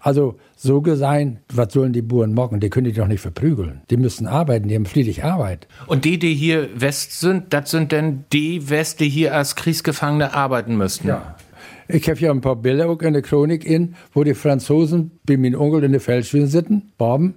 Also 0.00 0.36
so 0.54 0.82
gesehen, 0.82 1.38
was 1.52 1.72
sollen 1.72 1.92
die 1.92 2.02
Buren 2.02 2.34
machen? 2.34 2.60
Die 2.60 2.68
können 2.68 2.84
die 2.84 2.92
doch 2.92 3.06
nicht 3.06 3.20
verprügeln. 3.20 3.80
Die 3.90 3.96
müssen 3.96 4.26
arbeiten, 4.26 4.68
die 4.68 4.74
haben 4.74 4.86
friedlich 4.86 5.24
Arbeit. 5.24 5.66
Und 5.86 6.04
die, 6.04 6.18
die 6.18 6.34
hier 6.34 6.68
West 6.78 7.20
sind, 7.20 7.54
das 7.54 7.70
sind 7.70 7.92
denn 7.92 8.24
die 8.32 8.68
West, 8.68 9.00
die 9.00 9.08
hier 9.08 9.34
als 9.34 9.56
Kriegsgefangene 9.56 10.34
arbeiten 10.34 10.76
müssten? 10.76 11.08
Ja. 11.08 11.36
Ich 11.88 12.08
habe 12.10 12.18
ja 12.18 12.32
ein 12.32 12.40
paar 12.40 12.56
Bilder 12.56 12.90
auch 12.90 13.00
in 13.00 13.14
der 13.14 13.22
Chronik 13.22 13.64
in, 13.64 13.94
wo 14.12 14.24
die 14.24 14.34
Franzosen 14.34 15.12
bei 15.24 15.36
meinem 15.36 15.60
Onkel 15.60 15.84
in 15.84 15.92
der 15.92 16.00
Feldschwinden 16.00 16.50
sitzen, 16.50 16.92
Baben. 16.98 17.36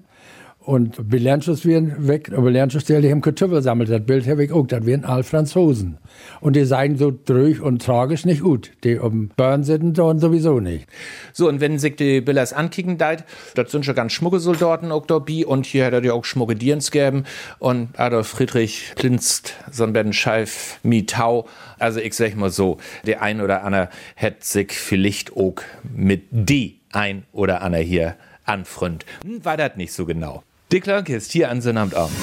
Und 0.60 1.10
Belernschuss 1.10 1.66
werden 1.66 2.08
weg, 2.08 2.32
aber 2.36 2.52
Lernschussstelle, 2.52 3.02
die 3.02 3.10
haben 3.10 3.22
Kartoffeln 3.22 3.64
sammelt. 3.64 3.90
Das 3.90 4.06
Bild 4.06 4.28
habe 4.28 4.44
ich 4.44 4.52
auch, 4.52 4.68
das 4.68 4.86
wären 4.86 5.06
all 5.06 5.24
Franzosen. 5.24 5.98
Und 6.42 6.56
die 6.56 6.66
seien 6.66 6.98
so 6.98 7.12
drüch 7.12 7.62
und 7.62 7.82
tragisch 7.82 8.26
nicht 8.26 8.42
gut. 8.42 8.72
Die 8.84 8.98
um 8.98 9.30
Burn 9.36 9.64
sitzen 9.64 9.94
dort 9.94 10.20
sowieso 10.20 10.60
nicht. 10.60 10.88
So, 11.32 11.48
und 11.48 11.62
wenn 11.62 11.80
sich 11.80 11.96
die 11.96 12.20
Billers 12.20 12.52
Antiken 12.52 12.98
deit, 12.98 13.24
das 13.56 13.72
sind 13.72 13.86
schon 13.86 13.96
ganz 13.96 14.12
schmucke 14.12 14.40
Soldaten 14.40 14.92
auch 14.92 15.06
dabei. 15.06 15.46
Und 15.46 15.66
hier 15.66 15.86
er 15.86 16.04
ja 16.04 16.14
auch 16.14 16.26
schmucke 16.26 16.56
Dierens 16.56 16.92
gegeben. 16.92 17.24
Und 17.60 17.98
Adolf 17.98 18.28
Friedrich 18.28 18.92
Plinst, 18.96 19.56
so 19.72 19.86
ein 19.86 19.94
Ben 19.94 20.12
Scheif, 20.12 20.80
Mietau. 20.84 21.48
Also 21.80 22.02
ich 22.02 22.14
sag 22.14 22.36
mal 22.36 22.52
so, 22.52 22.78
der 23.08 23.22
ein 23.22 23.40
oder 23.40 23.64
andere 23.64 23.90
hätte 24.16 24.46
sich 24.46 24.74
vielleicht 24.74 25.36
auch 25.36 25.56
mit 25.96 26.26
die 26.32 26.80
ein 26.92 27.24
oder 27.32 27.62
andere 27.62 27.82
hier 27.82 28.16
anfreund. 28.44 29.06
Hm, 29.24 29.44
war 29.46 29.58
das 29.58 29.78
nicht 29.78 29.94
so 29.94 30.06
genau. 30.06 30.44
Dick 30.72 30.86
Lanke 30.86 31.16
ist 31.16 31.32
hier 31.32 31.50
an 31.50 31.62
seinem 31.62 31.92
Abend. 31.96 32.16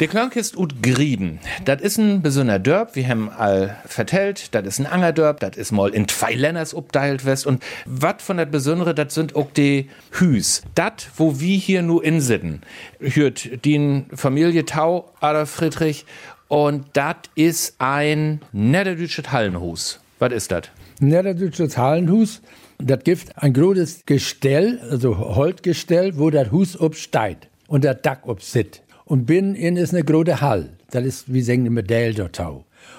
Der 0.00 0.06
Klank 0.06 0.36
ist 0.36 0.54
ut 0.54 0.82
Grieben. 0.82 1.38
Das 1.64 1.80
ist 1.80 1.96
ein 1.96 2.20
besonderer 2.20 2.58
Dörp, 2.58 2.94
wir 2.94 3.08
haben 3.08 3.30
all 3.30 3.78
vertellt. 3.86 4.54
Das 4.54 4.66
ist 4.66 4.80
ein 4.80 4.86
Angerdörp, 4.86 5.40
das 5.40 5.56
ist 5.56 5.72
mal 5.72 5.94
in 5.94 6.06
zwei 6.08 6.34
Länders 6.34 6.74
updeilt 6.74 7.24
west. 7.24 7.46
Und 7.46 7.64
wat 7.86 8.20
von 8.20 8.36
das 8.36 8.50
Besondere, 8.50 8.94
das 8.94 9.14
sind 9.14 9.34
auch 9.34 9.50
die 9.50 9.88
Hüs. 10.10 10.60
Dat, 10.74 11.08
wo 11.16 11.40
wir 11.40 11.56
hier 11.56 11.80
nur 11.80 12.04
in 12.04 12.20
sitten, 12.20 12.60
hört 13.00 13.64
die 13.64 14.04
Familie 14.14 14.66
Tau, 14.66 15.10
Adolf 15.20 15.50
Friedrich. 15.50 16.04
Und 16.48 16.84
das 16.92 17.16
ist 17.34 17.76
ein 17.78 18.42
niederdeutsches 18.52 19.32
Hallenhus. 19.32 20.00
Was 20.18 20.32
ist 20.32 20.50
das? 20.50 20.64
Niederdeutsches 21.00 21.78
Hallenhus, 21.78 22.42
das 22.78 23.04
gibt 23.04 23.36
ein 23.36 23.52
großes 23.52 24.04
Gestell, 24.06 24.78
also 24.90 25.16
Holzgestell, 25.16 26.16
wo 26.16 26.30
das 26.30 26.50
Hus 26.52 26.80
obsteigt 26.80 27.48
und 27.66 27.84
der 27.84 27.94
Dach 27.94 28.20
obsit. 28.22 28.82
Und 29.04 29.26
binnen 29.26 29.54
in 29.54 29.76
ist 29.76 29.94
eine 29.94 30.04
große 30.04 30.40
Hall. 30.40 30.70
Das 30.90 31.04
ist 31.04 31.32
wie 31.32 31.42
sagen 31.42 31.62
eine 31.62 31.70
Medaille 31.70 32.14
dort. 32.14 32.40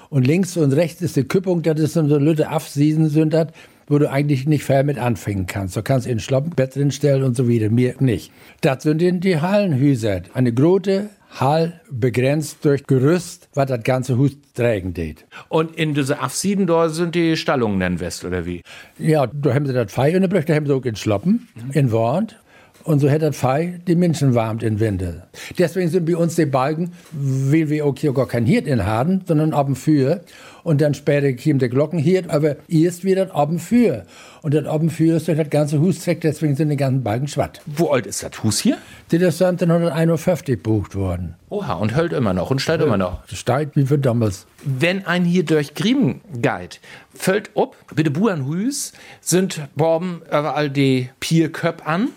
Und 0.09 0.27
links 0.27 0.57
und 0.57 0.73
rechts 0.73 1.01
ist 1.01 1.15
die 1.15 1.23
Küppung, 1.23 1.61
das 1.61 1.79
ist 1.79 1.93
so 1.93 2.01
eine 2.01 2.17
Lütte 2.17 2.49
Afsiesen 2.49 3.09
sind 3.09 3.33
das, 3.33 3.47
wo 3.87 3.97
du 3.97 4.09
eigentlich 4.09 4.47
nicht 4.47 4.63
fair 4.63 4.83
mit 4.83 4.99
anfangen 4.99 5.47
kannst. 5.47 5.75
Du 5.75 5.81
kannst 5.81 6.07
in 6.07 6.17
ein 6.17 6.19
Schloppenbett 6.19 6.75
drin 6.75 6.91
stellen 6.91 7.23
und 7.23 7.35
so 7.35 7.47
wieder. 7.47 7.69
Mir 7.69 7.95
nicht. 7.99 8.31
Das 8.61 8.83
sind 8.83 8.99
die 8.99 9.39
Hallenhäuser. 9.39 10.21
Eine 10.33 10.53
große 10.53 11.09
Hall 11.29 11.79
begrenzt 11.89 12.65
durch 12.65 12.85
Gerüst, 12.85 13.49
was 13.53 13.67
das 13.67 13.83
ganze 13.83 14.17
Hus 14.17 14.31
tragen 14.55 14.93
tät. 14.93 15.25
Und 15.47 15.75
in 15.75 15.93
diese 15.93 16.19
Afsiden 16.19 16.67
da 16.67 16.89
sind 16.89 17.15
die 17.15 17.37
Stallungen 17.37 17.79
dann 17.79 17.99
West, 17.99 18.25
oder 18.25 18.45
wie? 18.45 18.61
Ja, 18.97 19.27
da 19.27 19.53
haben 19.53 19.65
sie 19.65 19.73
das 19.73 19.91
Fei 19.91 20.11
in 20.11 20.21
der 20.21 20.27
Brüche, 20.27 20.45
da 20.45 20.55
haben 20.55 20.65
sie 20.65 20.73
auch 20.73 20.85
in 20.85 20.95
Schloppen, 20.95 21.47
in 21.73 21.91
Wort. 21.91 22.37
Und 22.83 22.99
so 22.99 23.09
hat 23.09 23.21
das 23.21 23.37
Fei 23.37 23.79
die 23.87 23.95
Menschen 23.95 24.35
warmt 24.35 24.63
im 24.63 24.79
Winter. 24.79 25.27
Deswegen 25.57 25.89
sind 25.89 26.05
bei 26.05 26.15
uns 26.15 26.35
die 26.35 26.45
Balken, 26.45 26.93
weil 27.11 27.69
wir 27.69 27.85
auch 27.85 27.95
hier 27.97 28.13
gar 28.13 28.27
kein 28.27 28.45
Hirt 28.45 28.67
in 28.67 28.85
haben, 28.85 29.21
sondern 29.27 29.53
oben 29.53 29.75
für. 29.75 30.21
Und 30.63 30.81
dann 30.81 30.93
später 30.93 31.31
kam 31.33 31.59
der 31.59 31.69
Glockenhirt, 31.69 32.29
aber 32.29 32.57
erst 32.67 33.03
wieder 33.03 33.35
oben 33.35 33.59
für. 33.59 34.05
Und 34.41 34.53
das 34.53 34.65
oben 34.65 34.89
für 34.89 35.17
ist 35.17 35.27
durch 35.27 35.37
das 35.37 35.49
ganze 35.49 35.79
Hus 35.79 36.05
weg, 36.07 36.21
deswegen 36.21 36.55
sind 36.55 36.69
die 36.69 36.77
ganzen 36.77 37.03
Balken 37.03 37.27
schwatt. 37.27 37.61
Wo 37.65 37.89
alt 37.89 38.05
ist 38.05 38.23
das 38.23 38.43
Hus 38.43 38.59
hier? 38.59 38.77
Das 39.09 39.21
ist 39.21 39.41
1951 39.41 40.45
gebucht 40.45 40.95
worden. 40.95 41.35
Oha, 41.49 41.73
und 41.73 41.95
hält 41.95 42.13
immer 42.13 42.33
noch 42.33 42.51
und 42.51 42.61
steht 42.61 42.81
immer 42.81 42.97
noch. 42.97 43.27
Steigt 43.27 43.75
wie 43.75 43.85
für 43.85 43.97
damals. 43.97 44.45
Wenn 44.63 45.05
ein 45.05 45.25
hier 45.25 45.43
durch 45.43 45.73
Griemen 45.73 46.21
geht, 46.33 46.79
fällt 47.13 47.51
ob, 47.53 47.75
bitte 47.95 48.11
Buanhüs 48.11 48.93
sind 49.21 49.61
Borben 49.75 50.21
überall 50.27 50.69
die 50.69 51.09
Pierköp 51.19 51.87
an 51.87 52.09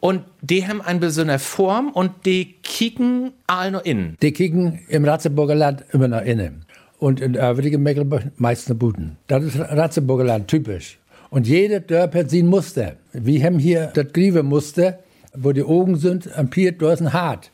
und 0.00 0.24
die 0.40 0.66
haben 0.66 0.80
eine 0.80 0.98
besondere 0.98 1.38
Form 1.38 1.90
und 1.90 2.24
die 2.24 2.54
kicken 2.62 3.32
all 3.46 3.70
noch 3.70 3.84
innen. 3.84 4.16
Die 4.22 4.32
kicken 4.32 4.80
im 4.88 5.04
Ratzeburger 5.04 5.54
Land 5.54 5.84
immer 5.92 6.08
nach 6.08 6.22
innen. 6.22 6.64
Und 7.00 7.20
in 7.20 7.34
övrige 7.34 7.78
Mecklenburg 7.78 8.30
meistens 8.36 8.78
Buten. 8.78 9.16
Das 9.26 9.42
ist 9.42 9.58
Ratzeburger 9.58 10.24
Land 10.24 10.48
typisch. 10.48 10.98
Und 11.30 11.48
jede 11.48 11.80
Dörp 11.80 12.14
hat 12.14 12.30
sein 12.30 12.46
Muster. 12.46 12.96
Wir 13.12 13.42
haben 13.42 13.58
hier 13.58 13.90
das 13.94 14.12
Grievemuster, 14.12 14.98
wo 15.34 15.52
die 15.52 15.62
Augen 15.62 15.96
sind, 15.96 16.36
am 16.36 16.50
Pier, 16.50 16.72
da 16.72 16.92
ist 16.92 17.00
ein 17.00 17.12
Hart. 17.12 17.50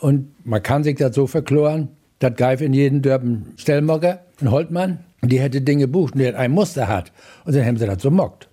Und 0.00 0.28
man 0.44 0.62
kann 0.62 0.84
sich 0.84 0.96
das 0.96 1.14
so 1.14 1.26
verkloren, 1.26 1.88
das 2.20 2.36
geif 2.36 2.60
in 2.60 2.72
jeden 2.72 3.02
Dörpen 3.02 3.46
Stellmocker, 3.56 4.20
ein 4.40 4.50
Holtmann, 4.50 5.00
die 5.22 5.40
hätte 5.40 5.60
Dinge 5.60 5.82
gebucht 5.82 6.14
und 6.14 6.20
der 6.20 6.38
ein 6.38 6.52
Muster 6.52 6.86
hat. 6.86 7.10
Und 7.44 7.56
dann 7.56 7.64
haben 7.64 7.78
sie 7.78 7.86
das 7.86 8.00
so 8.00 8.10
mockt. 8.10 8.48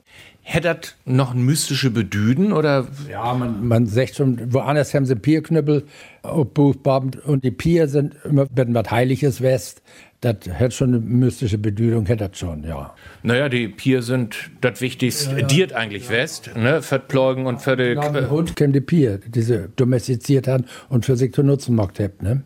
Hätte 0.51 0.73
das 0.73 0.95
noch 1.05 1.35
ein 1.35 1.43
mystische 1.43 1.91
Bedüden 1.91 2.51
oder? 2.53 2.87
Ja, 3.07 3.35
man, 3.35 3.67
man 3.67 3.85
sagt 3.85 4.15
schon, 4.15 4.51
woanders 4.51 4.95
haben 4.95 5.05
sie 5.05 5.15
Pierknüppel 5.15 5.83
und 6.23 7.43
die 7.43 7.51
Pier 7.51 7.87
sind 7.87 8.15
immer, 8.23 8.47
wenn 8.51 8.73
was 8.73 8.89
Heiliges 8.89 9.41
West, 9.41 9.83
das 10.21 10.37
hat 10.51 10.73
schon 10.73 10.89
eine 10.89 11.01
mystische 11.01 11.59
Bedeutung, 11.59 12.07
hätte 12.07 12.27
das 12.27 12.39
schon, 12.39 12.63
ja. 12.63 12.95
Naja, 13.21 13.47
die 13.47 13.67
Pier 13.67 14.01
sind 14.01 14.49
das 14.61 14.81
Wichtigste, 14.81 15.33
ja, 15.33 15.37
ja. 15.41 15.45
diert 15.45 15.73
eigentlich 15.73 16.09
West, 16.09 16.49
ne, 16.55 16.81
für 16.81 16.97
Pläugen 16.97 17.45
und 17.45 17.61
für 17.61 17.77
die... 17.77 17.93
Genau, 17.93 18.35
und 18.35 18.55
kennt 18.55 18.75
die 18.75 18.81
Pier, 18.81 19.19
diese 19.23 19.69
domestiziert 19.75 20.47
haben 20.47 20.65
und 20.89 21.05
für 21.05 21.15
sich 21.15 21.31
zu 21.31 21.43
nutzen 21.43 21.75
macht, 21.75 21.99
ne. 21.99 22.41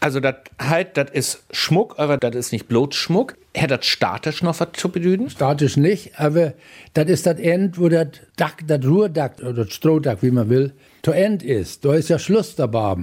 Also 0.00 0.20
das 0.20 0.36
halt, 0.58 0.96
das 0.96 1.10
ist 1.10 1.44
Schmuck, 1.50 1.96
aber 1.98 2.16
das 2.16 2.34
ist 2.34 2.52
nicht 2.52 2.68
bloß 2.68 2.94
Schmuck. 2.94 3.36
Hat 3.56 3.70
das 3.70 3.86
statisch 3.86 4.42
noch 4.42 4.58
was 4.58 4.72
zu 4.72 4.88
bedeuten? 4.88 5.30
Statisch 5.30 5.76
nicht, 5.76 6.18
aber 6.18 6.54
das 6.92 7.06
ist 7.08 7.26
das 7.26 7.38
End, 7.38 7.78
wo 7.78 7.88
das 7.88 8.08
Dach, 8.36 8.56
das 8.66 8.84
Ruhrdach 8.84 9.38
oder 9.40 9.64
das 9.64 9.72
Strohdach, 9.72 10.18
wie 10.22 10.32
man 10.32 10.48
will, 10.48 10.72
zu 11.04 11.12
End 11.12 11.42
ist. 11.42 11.84
Da 11.84 11.94
ist 11.94 12.08
ja 12.08 12.18
Schluss 12.18 12.56
dabei. 12.56 12.96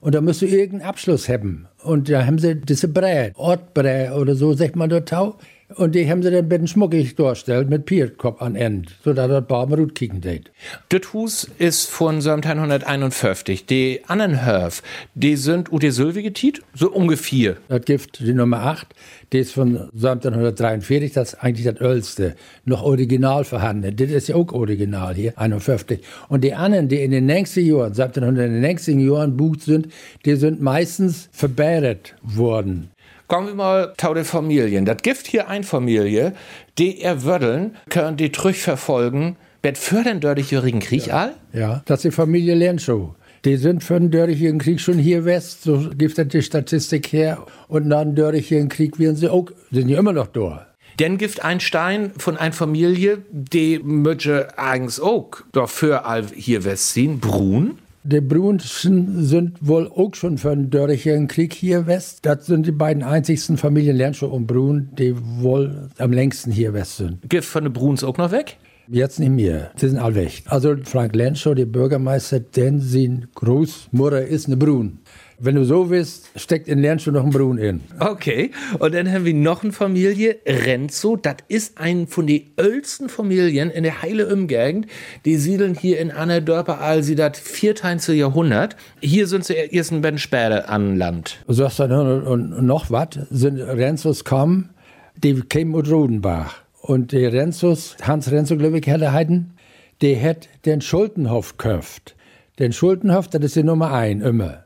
Und 0.00 0.16
da 0.16 0.20
musst 0.20 0.42
du 0.42 0.46
irgendeinen 0.46 0.88
Abschluss 0.88 1.28
haben. 1.28 1.68
Und 1.84 2.08
da 2.08 2.26
haben 2.26 2.38
sie 2.38 2.56
diese 2.56 2.88
Brä, 2.88 3.30
Ortbrä 3.36 4.10
oder 4.12 4.34
so, 4.34 4.52
sagt 4.54 4.74
man 4.74 4.90
dort 4.90 5.08
tau. 5.08 5.38
Und 5.76 5.94
die 5.94 6.08
haben 6.08 6.22
sie 6.22 6.30
dann 6.30 6.48
mit 6.48 6.68
schmuckig 6.68 7.14
dargestellt, 7.16 7.68
mit 7.70 7.86
Pierkopf 7.86 8.40
an 8.40 8.56
End, 8.56 8.90
sodass 9.04 9.28
das 9.28 9.46
Baum 9.46 9.70
gut 9.70 9.94
kicken 9.94 10.20
tät. 10.20 10.50
Das 10.88 11.12
Hus 11.12 11.48
ist 11.58 11.88
von 11.88 12.16
1751. 12.16 13.66
Die 13.66 14.00
anderen 14.06 14.44
Höf, 14.44 14.82
die 15.14 15.36
sind 15.36 15.72
Ute 15.72 15.92
Sylve 15.92 16.22
getit, 16.22 16.62
so 16.74 16.90
ungefähr. 16.90 17.56
Das 17.68 17.84
Gift, 17.84 18.20
die 18.20 18.34
Nummer 18.34 18.60
8, 18.60 18.88
die 19.32 19.38
ist 19.38 19.52
von 19.52 19.76
1743, 19.94 21.12
das 21.12 21.34
ist 21.34 21.42
eigentlich 21.42 21.66
das 21.66 21.80
Älteste, 21.80 22.34
noch 22.64 22.82
original 22.82 23.44
vorhanden. 23.44 23.96
Das 23.96 24.10
ist 24.10 24.28
ja 24.28 24.36
auch 24.36 24.52
original 24.52 25.14
hier, 25.14 25.38
51. 25.38 26.00
Und 26.28 26.44
die 26.44 26.54
anderen, 26.54 26.88
die 26.88 27.02
in 27.02 27.10
den 27.10 27.26
nächsten 27.26 27.64
Jahren, 27.64 27.92
1700 27.92 28.46
in 28.46 28.52
den 28.52 28.60
nächsten 28.60 28.98
Jahren 28.98 29.36
bucht 29.36 29.62
sind, 29.62 29.88
die 30.24 30.36
sind 30.36 30.60
meistens 30.60 31.28
verbäret 31.32 32.14
worden. 32.22 32.90
Kommen 33.32 33.46
wir 33.46 33.54
mal 33.54 33.94
zu 33.96 34.12
den 34.12 34.26
Familien. 34.26 34.84
Das 34.84 34.98
gibt 35.00 35.26
hier 35.26 35.48
eine 35.48 35.64
Familie, 35.64 36.34
die 36.76 37.00
erwürdeln, 37.00 37.78
können 37.88 38.18
die 38.18 38.28
verfolgen. 38.28 39.36
Bet 39.62 39.78
für 39.78 40.04
den 40.04 40.20
Dördigjährigen 40.20 40.80
Krieg 40.80 41.06
ja. 41.06 41.14
all? 41.14 41.34
Ja, 41.54 41.82
das 41.86 42.00
ist 42.00 42.04
die 42.04 42.10
Familie 42.10 42.54
Lenschow. 42.54 43.14
Die 43.46 43.56
sind 43.56 43.82
für 43.82 43.98
den 43.98 44.10
Dörrigjährigen 44.10 44.58
Krieg 44.58 44.80
schon 44.80 44.98
hier 44.98 45.24
west, 45.24 45.62
so 45.62 45.88
gibt 45.96 46.18
es 46.18 46.28
die 46.28 46.42
Statistik 46.42 47.10
her. 47.10 47.38
Und 47.68 47.86
nach 47.86 48.02
dem 48.02 48.14
Dörrigjährigen 48.14 48.68
Krieg 48.68 48.98
werden 48.98 49.16
sie 49.16 49.30
auch, 49.30 49.46
sind 49.70 49.88
die 49.88 49.94
immer 49.94 50.12
noch 50.12 50.26
da. 50.26 50.66
Denn 50.98 51.16
gibt 51.16 51.42
ein 51.42 51.60
Stein 51.60 52.12
von 52.18 52.36
einer 52.36 52.52
Familie, 52.52 53.22
die 53.30 53.78
möchte 53.82 54.58
eigentlich 54.58 55.00
auch 55.00 55.30
dafür 55.52 56.04
all 56.04 56.26
hier 56.34 56.64
west 56.64 56.92
ziehen, 56.92 57.18
Brun. 57.18 57.78
Die 58.04 58.20
Brunschen 58.20 59.24
sind 59.24 59.64
wohl 59.64 59.86
auch 59.86 60.12
schon 60.16 60.36
für 60.36 60.50
den 60.50 60.70
Dörrigen 60.70 61.28
Krieg 61.28 61.54
hier 61.54 61.86
west. 61.86 62.26
Das 62.26 62.46
sind 62.46 62.66
die 62.66 62.72
beiden 62.72 63.04
einzigsten 63.04 63.56
Familien 63.56 63.96
Lernschau 63.96 64.26
und 64.26 64.48
Brun, 64.48 64.88
die 64.98 65.14
wohl 65.16 65.88
am 65.98 66.12
längsten 66.12 66.50
hier 66.50 66.74
west 66.74 66.96
sind. 66.96 67.18
Gibt 67.28 67.44
von 67.44 67.62
den 67.62 67.72
Bruns 67.72 68.02
auch 68.02 68.16
noch 68.16 68.32
weg? 68.32 68.56
Jetzt 68.88 69.20
nicht 69.20 69.30
mehr. 69.30 69.70
Sie 69.76 69.88
sind 69.88 69.98
alle 69.98 70.16
weg. 70.16 70.42
Also 70.46 70.74
Frank 70.82 71.14
Lenschow, 71.14 71.54
der 71.54 71.66
Bürgermeister, 71.66 72.40
denn 72.40 72.80
sein 72.80 73.28
Großmutter 73.36 74.26
ist 74.26 74.46
eine 74.46 74.56
Brun. 74.56 74.98
Wenn 75.44 75.56
du 75.56 75.64
so 75.64 75.90
willst, 75.90 76.30
steckt 76.36 76.68
in 76.68 76.78
Lernst 76.78 77.08
noch 77.08 77.24
ein 77.24 77.30
Brun 77.30 77.58
in. 77.58 77.80
Okay. 77.98 78.52
Und 78.78 78.94
dann 78.94 79.10
haben 79.10 79.24
wir 79.24 79.34
noch 79.34 79.64
eine 79.64 79.72
Familie, 79.72 80.36
Renzo. 80.46 81.16
Das 81.16 81.38
ist 81.48 81.78
ein 81.78 82.06
von 82.06 82.28
den 82.28 82.52
ältesten 82.56 83.08
Familien 83.08 83.68
in 83.68 83.82
der 83.82 84.02
heile 84.02 84.32
Umgegend. 84.32 84.86
Die 85.24 85.34
siedeln 85.34 85.74
hier 85.74 85.98
in 85.98 86.12
Anne 86.12 86.42
Dörper 86.42 86.80
all 86.80 87.02
sie 87.02 87.16
das 87.16 87.40
14. 87.40 87.98
Jahrhundert. 88.16 88.76
Hier 89.00 89.26
sind 89.26 89.44
sie 89.44 89.54
erst 89.54 89.90
ein 89.90 90.00
bisschen 90.00 90.18
später 90.18 90.68
an 90.68 90.96
Land. 90.96 91.38
Du 91.48 91.54
sagst 91.54 91.80
dann 91.80 92.22
und 92.22 92.62
noch 92.64 92.92
was, 92.92 93.08
sind 93.30 93.58
Renzos 93.58 94.22
kommen, 94.22 94.70
die 95.16 95.40
kämen 95.40 95.74
aus 95.74 95.90
Rodenbach. 95.90 96.54
Und 96.82 97.10
der 97.10 97.32
Renzos, 97.32 97.96
Hans 98.00 98.30
Renzo, 98.30 98.56
glaube 98.56 98.78
ich, 98.78 98.86
heiten, 98.88 99.54
der 100.02 100.22
hat 100.22 100.48
den 100.66 100.80
Schuldenhof 100.80 101.58
gekauft. 101.58 102.14
Den 102.60 102.72
Schuldenhof, 102.72 103.26
das 103.26 103.42
ist 103.42 103.56
die 103.56 103.64
Nummer 103.64 103.92
ein, 103.92 104.20
immer 104.20 104.61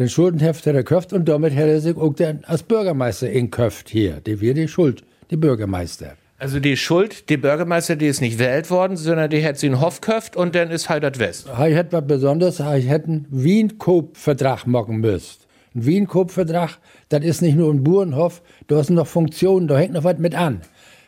den 0.00 0.08
Schuldenheft 0.08 0.66
hat 0.66 0.74
er 0.74 0.82
gekauft 0.82 1.12
und 1.12 1.28
damit 1.28 1.54
hat 1.54 1.66
er 1.66 1.80
sich 1.80 1.96
auch 1.96 2.14
den, 2.14 2.44
als 2.44 2.62
Bürgermeister 2.62 3.30
in 3.30 3.50
Köft 3.50 3.88
hier. 3.88 4.20
Die 4.20 4.40
wir 4.40 4.54
die 4.54 4.66
Schuld, 4.66 5.04
die 5.30 5.36
Bürgermeister. 5.36 6.14
Also 6.38 6.58
die 6.58 6.78
Schuld, 6.78 7.28
die 7.28 7.36
Bürgermeister, 7.36 7.96
die 7.96 8.06
ist 8.06 8.22
nicht 8.22 8.38
wählt 8.38 8.70
worden, 8.70 8.96
sondern 8.96 9.28
die 9.28 9.44
hat 9.44 9.58
sie 9.58 9.66
in 9.66 9.80
Hof 9.80 10.00
gekauft 10.00 10.36
und 10.36 10.54
dann 10.54 10.70
ist 10.70 10.88
halt 10.88 11.04
das 11.04 11.18
West. 11.18 11.48
Ich 11.52 11.74
hätte 11.74 11.92
was 11.92 12.06
Besonderes, 12.06 12.60
ich 12.60 12.88
hätte 12.88 13.08
einen 13.08 13.26
Wien-Coop-Vertrag 13.28 14.66
machen 14.66 15.00
müssen. 15.00 15.40
Ein 15.74 15.84
Wien-Coop-Vertrag, 15.84 16.78
das 17.10 17.22
ist 17.22 17.42
nicht 17.42 17.56
nur 17.56 17.70
ein 17.70 17.84
Burenhof, 17.84 18.40
da 18.68 18.82
sind 18.82 18.96
noch 18.96 19.06
Funktionen, 19.06 19.68
da 19.68 19.78
hängt 19.78 19.92
noch 19.92 20.04
was 20.04 20.18
mit 20.18 20.34
an. 20.34 20.62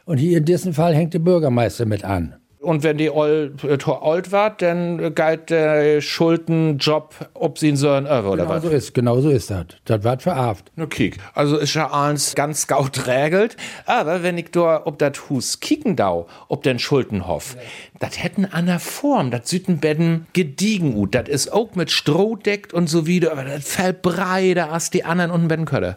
Und 0.05 0.19
hier 0.19 0.37
in 0.37 0.45
diesem 0.45 0.75
Fall 0.75 0.95
hängt 0.95 1.15
der 1.15 1.21
Bürgermeister 1.21 1.87
mit 1.87 2.05
an. 2.05 2.35
Und 2.63 2.83
wenn 2.83 2.97
die 2.97 3.11
old, 3.11 3.65
äh, 3.65 3.79
alt 4.01 4.33
war, 4.33 4.51
dann 4.51 5.15
galt 5.15 5.51
der 5.51 6.01
Schuldenjob, 6.01 7.15
ob 7.35 7.59
sie 7.59 7.71
in 7.71 7.77
so 7.77 7.91
ein 7.91 8.07
Öwe 8.07 8.29
oder 8.29 8.45
genau 8.45 8.55
was? 8.55 8.63
So 8.63 8.69
ist, 8.71 8.95
genau 8.95 9.21
so 9.21 9.31
ist 9.31 9.51
das. 9.51 9.67
Das 9.85 10.05
wird 10.05 10.23
verarft. 10.23 10.71
Okay. 10.81 11.13
Also 11.35 11.59
ist 11.59 11.75
ja 11.75 11.91
alles 11.91 12.35
ganz 12.35 12.67
gaut 12.67 13.07
regelt. 13.07 13.57
Aber 13.87 14.23
wenn 14.23 14.39
ich 14.39 14.51
da 14.53 14.83
ob 14.85 14.99
das 14.99 15.29
Hus 15.29 15.61
kicken 15.61 15.97
dau, 15.97 16.27
ob 16.49 16.63
den 16.63 16.79
Schuldenhof, 16.79 17.57
ja. 17.57 17.63
das 17.99 18.23
hätten 18.23 18.45
an 18.45 18.67
der 18.67 18.79
Form, 18.79 19.31
das 19.31 19.51
Südenbetten 19.51 20.27
gediegen 20.33 20.97
ut. 20.97 21.15
Das 21.15 21.29
ist 21.29 21.53
auch 21.53 21.75
mit 21.75 21.91
Stroh 21.91 22.37
deckt 22.37 22.73
und 22.73 22.89
so 22.89 23.07
wieder, 23.07 23.33
aber 23.33 23.45
das 23.45 23.67
fällt 23.67 24.03
breiter 24.03 24.73
als 24.73 24.91
die 24.91 25.05
anderen 25.05 25.31
unten 25.31 25.65
können. 25.65 25.97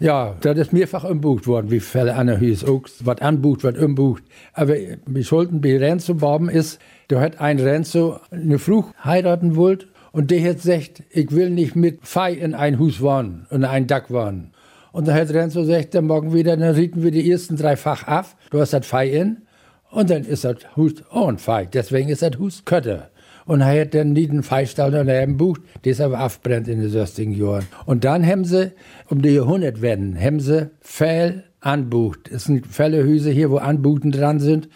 Ja, 0.00 0.34
das 0.40 0.58
ist 0.58 0.72
mehrfach 0.72 1.04
umbucht 1.04 1.46
worden, 1.46 1.70
wie 1.70 1.78
viele 1.78 2.16
andere 2.16 2.40
Hüs. 2.40 2.64
Auch 2.64 2.82
was 3.00 3.20
anbucht, 3.20 3.62
was 3.62 3.78
umbucht. 3.78 4.24
Aber 4.52 4.74
wir 5.06 5.22
sollten 5.22 5.60
bei 5.60 5.78
Renzo 5.78 6.14
bauen 6.14 6.48
ist, 6.48 6.80
da 7.08 7.20
hat 7.20 7.40
ein 7.40 7.60
Renzo 7.60 8.18
eine 8.30 8.58
Frucht 8.58 8.92
heiraten 9.04 9.54
wollt 9.54 9.86
und 10.10 10.32
der 10.32 10.42
hat 10.48 10.56
gesagt, 10.56 11.04
ich 11.10 11.30
will 11.30 11.50
nicht 11.50 11.76
mit 11.76 12.00
Fei 12.02 12.32
in 12.32 12.54
ein 12.54 12.78
Hus 12.78 13.00
wohnen, 13.00 13.46
in 13.50 13.64
ein 13.64 13.86
Dach 13.86 14.10
wohnen. 14.10 14.50
Und 14.90 15.06
dann 15.06 15.14
hat 15.14 15.30
Renzo 15.30 15.60
gesagt, 15.60 15.94
dann 15.94 16.06
morgen 16.06 16.34
wieder, 16.34 16.56
dann 16.56 16.74
rieten 16.74 17.02
wir 17.02 17.12
die 17.12 17.30
ersten 17.30 17.56
drei 17.56 17.76
Fach 17.76 18.04
ab, 18.04 18.26
du 18.50 18.60
hast 18.60 18.72
das 18.72 18.86
Fei 18.86 19.08
in 19.08 19.42
und 19.90 20.10
dann 20.10 20.24
ist 20.24 20.44
das 20.44 20.56
Hus 20.76 20.94
auch 21.10 21.28
ein 21.28 21.38
Fei. 21.38 21.66
Deswegen 21.66 22.08
ist 22.08 22.22
das 22.22 22.36
Hus 22.38 22.64
Kötter 22.64 23.10
und 23.46 23.60
er 23.60 23.82
hat 23.82 23.94
dann 23.94 24.16
einen 24.16 24.42
Feistall 24.42 24.90
daneben 24.90 25.36
bucht, 25.36 25.62
das 25.82 26.00
aber 26.00 26.18
abbrennt 26.18 26.68
in 26.68 26.80
den 26.80 26.90
60 26.90 27.36
Jahren. 27.36 27.66
Und 27.86 28.04
dann 28.04 28.26
haben 28.26 28.44
sie, 28.44 28.72
um 29.08 29.22
die 29.22 29.30
Jahrhundert 29.30 29.82
werden, 29.82 30.18
haben 30.18 30.40
sie 30.40 30.70
Fell 30.80 31.44
anbucht. 31.60 32.30
Es 32.30 32.44
sind 32.44 32.66
Fellehüse 32.66 33.30
hier, 33.30 33.50
wo 33.50 33.56
Anbuten 33.56 34.12
dran 34.12 34.40
sind, 34.40 34.68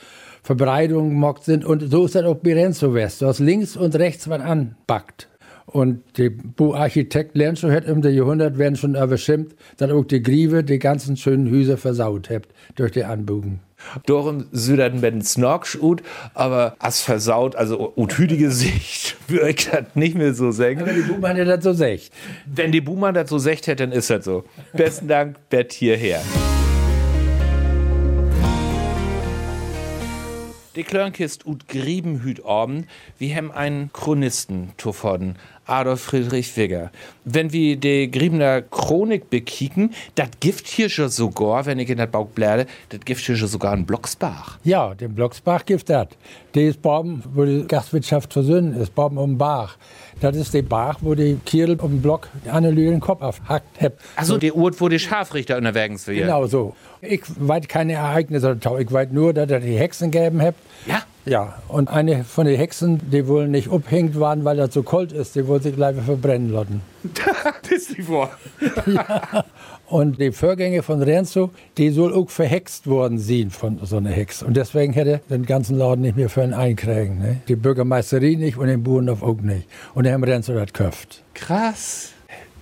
Verbreitungen 0.42 1.10
gemockt 1.10 1.44
sind 1.44 1.64
und 1.64 1.90
so 1.90 2.06
ist 2.06 2.14
das 2.14 2.24
auch 2.24 2.36
bei 2.36 2.54
Renzo 2.54 2.94
West, 2.94 3.22
dass 3.22 3.38
links 3.38 3.76
und 3.76 3.94
rechts 3.96 4.28
was 4.28 4.40
anbackt. 4.40 5.28
Und 5.66 6.02
die 6.16 6.34
Architekt 6.72 7.36
schon, 7.58 7.70
hat 7.70 7.84
im 7.84 8.02
Jahrhundert 8.02 8.56
werden 8.56 8.76
schon 8.76 8.94
überschimmt, 8.94 9.54
dass 9.76 9.90
auch 9.90 10.04
die 10.04 10.22
Grieve 10.22 10.64
die 10.64 10.78
ganzen 10.78 11.18
schönen 11.18 11.46
Hüse 11.48 11.76
versaut 11.76 12.30
hat 12.30 12.44
durch 12.76 12.92
die 12.92 13.04
Anbugen. 13.04 13.60
Darum 14.06 14.46
süderten 14.52 15.00
ben 15.00 15.22
Snorksch 15.22 15.76
ut, 15.76 16.02
aber 16.34 16.76
as 16.78 17.00
versaut, 17.00 17.56
also 17.56 17.92
ut 17.96 18.18
hütige 18.18 18.50
Sicht, 18.50 19.16
würde 19.28 19.50
ich 19.50 19.70
das 19.70 19.94
nicht 19.94 20.16
mehr 20.16 20.34
so 20.34 20.50
sagen. 20.50 20.82
Aber 20.82 20.92
die 20.92 21.02
Buhmann 21.02 21.36
das 21.36 21.64
so 21.64 21.72
secht. 21.72 22.12
Wenn 22.46 22.72
die 22.72 22.80
Buhmann 22.80 23.14
das 23.14 23.30
so 23.30 23.38
secht 23.38 23.66
hätte, 23.66 23.86
dann 23.86 23.92
ist 23.92 24.10
das 24.10 24.24
so. 24.24 24.44
Besten 24.72 25.08
Dank, 25.08 25.36
Bett 25.48 25.72
hierher. 25.72 26.20
Die 30.78 30.84
Klörnkist 30.84 31.44
ut 31.44 31.66
Griebenhüt 31.66 32.44
Orben, 32.44 32.86
wir 33.18 33.34
haben 33.34 33.50
einen 33.50 33.92
Chronisten 33.92 34.74
zuvorden, 34.76 35.34
Adolf 35.68 36.00
Friedrich 36.00 36.56
Wigger. 36.56 36.90
Wenn 37.24 37.52
wir 37.52 37.76
die 37.76 38.10
Griebener 38.10 38.62
Chronik 38.62 39.30
bekicken, 39.30 39.94
das 40.14 40.28
gibt 40.40 40.66
hier 40.66 40.88
schon 40.88 41.08
sogar, 41.10 41.66
wenn 41.66 41.78
ich 41.78 41.90
in 41.90 41.98
der 41.98 42.06
Bauch 42.06 42.28
bläde, 42.28 42.66
das 42.88 43.00
gibt 43.00 43.20
hier 43.20 43.36
schon 43.36 43.48
sogar 43.48 43.72
ein 43.72 43.84
Blocksbach. 43.84 44.58
Ja, 44.64 44.94
den 44.94 45.14
Blocksbach 45.14 45.64
gibt 45.64 45.88
das. 45.90 46.08
Die 46.54 46.64
ist 46.64 46.80
Baum, 46.80 47.22
wo 47.34 47.44
die 47.44 47.66
Gastwirtschaft 47.66 48.32
versöhnen 48.32 48.80
ist, 48.80 48.94
Baum 48.94 49.18
um 49.18 49.36
Bach. 49.36 49.76
Das 50.20 50.34
ist 50.36 50.54
der 50.54 50.62
Bach, 50.62 50.98
wo 51.02 51.14
die 51.14 51.38
Kirl 51.44 51.76
um 51.80 51.92
den 51.92 52.02
Block 52.02 52.28
an 52.50 52.62
den 52.62 53.00
Kopf 53.00 53.22
abhackt. 53.22 53.66
Also 54.16 54.34
so. 54.34 54.38
der 54.38 54.56
Ort, 54.56 54.80
wo 54.80 54.88
die 54.88 54.98
Scharfrichter 54.98 55.56
unterwegs 55.56 56.06
wird. 56.06 56.18
Genau 56.18 56.46
so. 56.46 56.74
Ich 57.00 57.22
weiß 57.36 57.68
keine 57.68 57.92
Ereignisse, 57.92 58.58
ich 58.80 58.92
weiß 58.92 59.08
nur, 59.12 59.32
dass 59.32 59.50
er 59.50 59.60
die 59.60 59.76
Hexen 59.76 60.10
gegeben 60.10 60.42
hat. 60.42 60.54
Ja? 60.86 61.02
Ja, 61.24 61.58
und 61.68 61.88
eine 61.88 62.24
von 62.24 62.46
den 62.46 62.56
Hexen, 62.56 63.00
die 63.10 63.26
wohl 63.26 63.48
nicht 63.48 63.70
abhängt 63.70 64.18
waren, 64.18 64.44
weil 64.44 64.56
das 64.56 64.72
so 64.72 64.82
kalt 64.82 65.12
ist, 65.12 65.34
die 65.34 65.46
wollte 65.46 65.64
sich 65.64 65.76
gleich 65.76 65.96
verbrennen 65.96 66.50
lassen. 66.50 66.80
das 67.62 67.70
ist 67.70 67.96
die 67.96 68.02
vor. 68.02 68.30
ja. 68.86 69.44
Und 69.86 70.20
die 70.20 70.32
Vorgänge 70.32 70.82
von 70.82 71.02
Renzo, 71.02 71.50
die 71.76 71.90
soll 71.90 72.14
auch 72.14 72.30
verhext 72.30 72.86
worden 72.86 73.18
sein 73.18 73.50
von 73.50 73.78
so 73.84 73.96
einer 73.96 74.10
Hex. 74.10 74.42
Und 74.42 74.56
deswegen 74.56 74.92
hätte 74.92 75.20
den 75.30 75.44
ganzen 75.44 75.78
Laden 75.78 76.02
nicht 76.02 76.16
mehr 76.16 76.28
für 76.28 76.42
einen 76.42 76.54
einkriegen. 76.54 77.18
Ne? 77.18 77.40
Die 77.48 77.56
Bürgermeisterin 77.56 78.40
nicht 78.40 78.56
und 78.56 78.68
den 78.68 78.82
Bauernhof 78.82 79.22
auch 79.22 79.40
nicht. 79.40 79.66
Und 79.94 80.04
der 80.04 80.14
haben 80.14 80.24
Renzo 80.24 80.54
das 80.54 80.72
köpft. 80.72 81.22
Krass. 81.34 82.12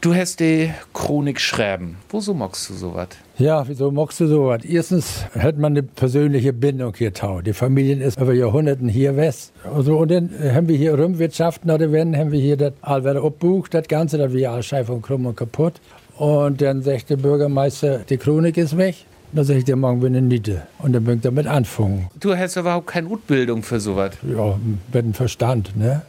Du 0.07 0.15
hast 0.15 0.39
die 0.39 0.73
Chronik 0.95 1.41
schreiben. 1.41 1.97
Wieso 2.13 2.33
magst 2.33 2.71
du 2.71 2.75
sowas? 2.75 3.09
Ja, 3.39 3.67
wieso 3.67 3.91
magst 3.91 4.21
du 4.21 4.29
sowas? 4.29 4.65
Erstens 4.65 5.25
hat 5.37 5.59
man 5.59 5.73
eine 5.73 5.83
persönliche 5.83 6.53
Bindung 6.53 6.95
hier 6.97 7.13
tau. 7.13 7.41
Die 7.41 7.53
Familie 7.53 7.97
ist 8.05 8.17
über 8.21 8.33
Jahrhunderten 8.33 8.89
hier 8.89 9.17
west. 9.17 9.53
Also, 9.65 9.99
und 9.99 10.13
dann 10.13 10.31
haben 10.55 10.69
wir 10.69 10.77
hier 10.77 10.97
Rumwirtschaften, 10.97 11.73
oder 11.73 11.91
wenn, 11.91 12.17
haben 12.17 12.31
wir 12.31 12.39
hier 12.39 12.57
das 12.57 12.75
allweiter 12.83 13.25
abbucht, 13.25 13.75
das 13.75 13.89
Ganze, 13.89 14.17
das 14.17 14.33
wir 14.33 14.53
alles 14.53 14.67
scheif 14.67 14.91
und 14.91 15.03
krumm 15.03 15.27
und 15.27 15.37
kaputt. 15.37 15.81
Und 16.19 16.63
dann 16.63 16.83
sagt 16.83 17.11
der 17.11 17.17
Bürgermeister, 17.17 17.99
die 18.09 18.17
Chronik 18.17 18.59
ist 18.59 18.77
weg. 18.77 18.95
Dann 19.37 19.45
sag 19.45 19.57
ich 19.57 19.65
dir 19.65 19.77
morgen 19.77 20.01
bin 20.01 20.15
ich 20.15 20.23
Niete. 20.23 20.63
Und 20.79 20.95
dann 20.95 21.05
bin 21.05 21.17
ich 21.17 21.21
damit 21.21 21.47
anfangen. 21.47 22.09
Du 22.19 22.35
hast 22.35 22.57
überhaupt 22.57 22.87
keine 22.87 23.07
Utbildung 23.09 23.63
für 23.63 23.79
sowas. 23.79 24.13
Ja, 24.27 24.59
mit 24.91 25.05
dem 25.05 25.13
Verstand, 25.13 25.77
ne? 25.77 26.01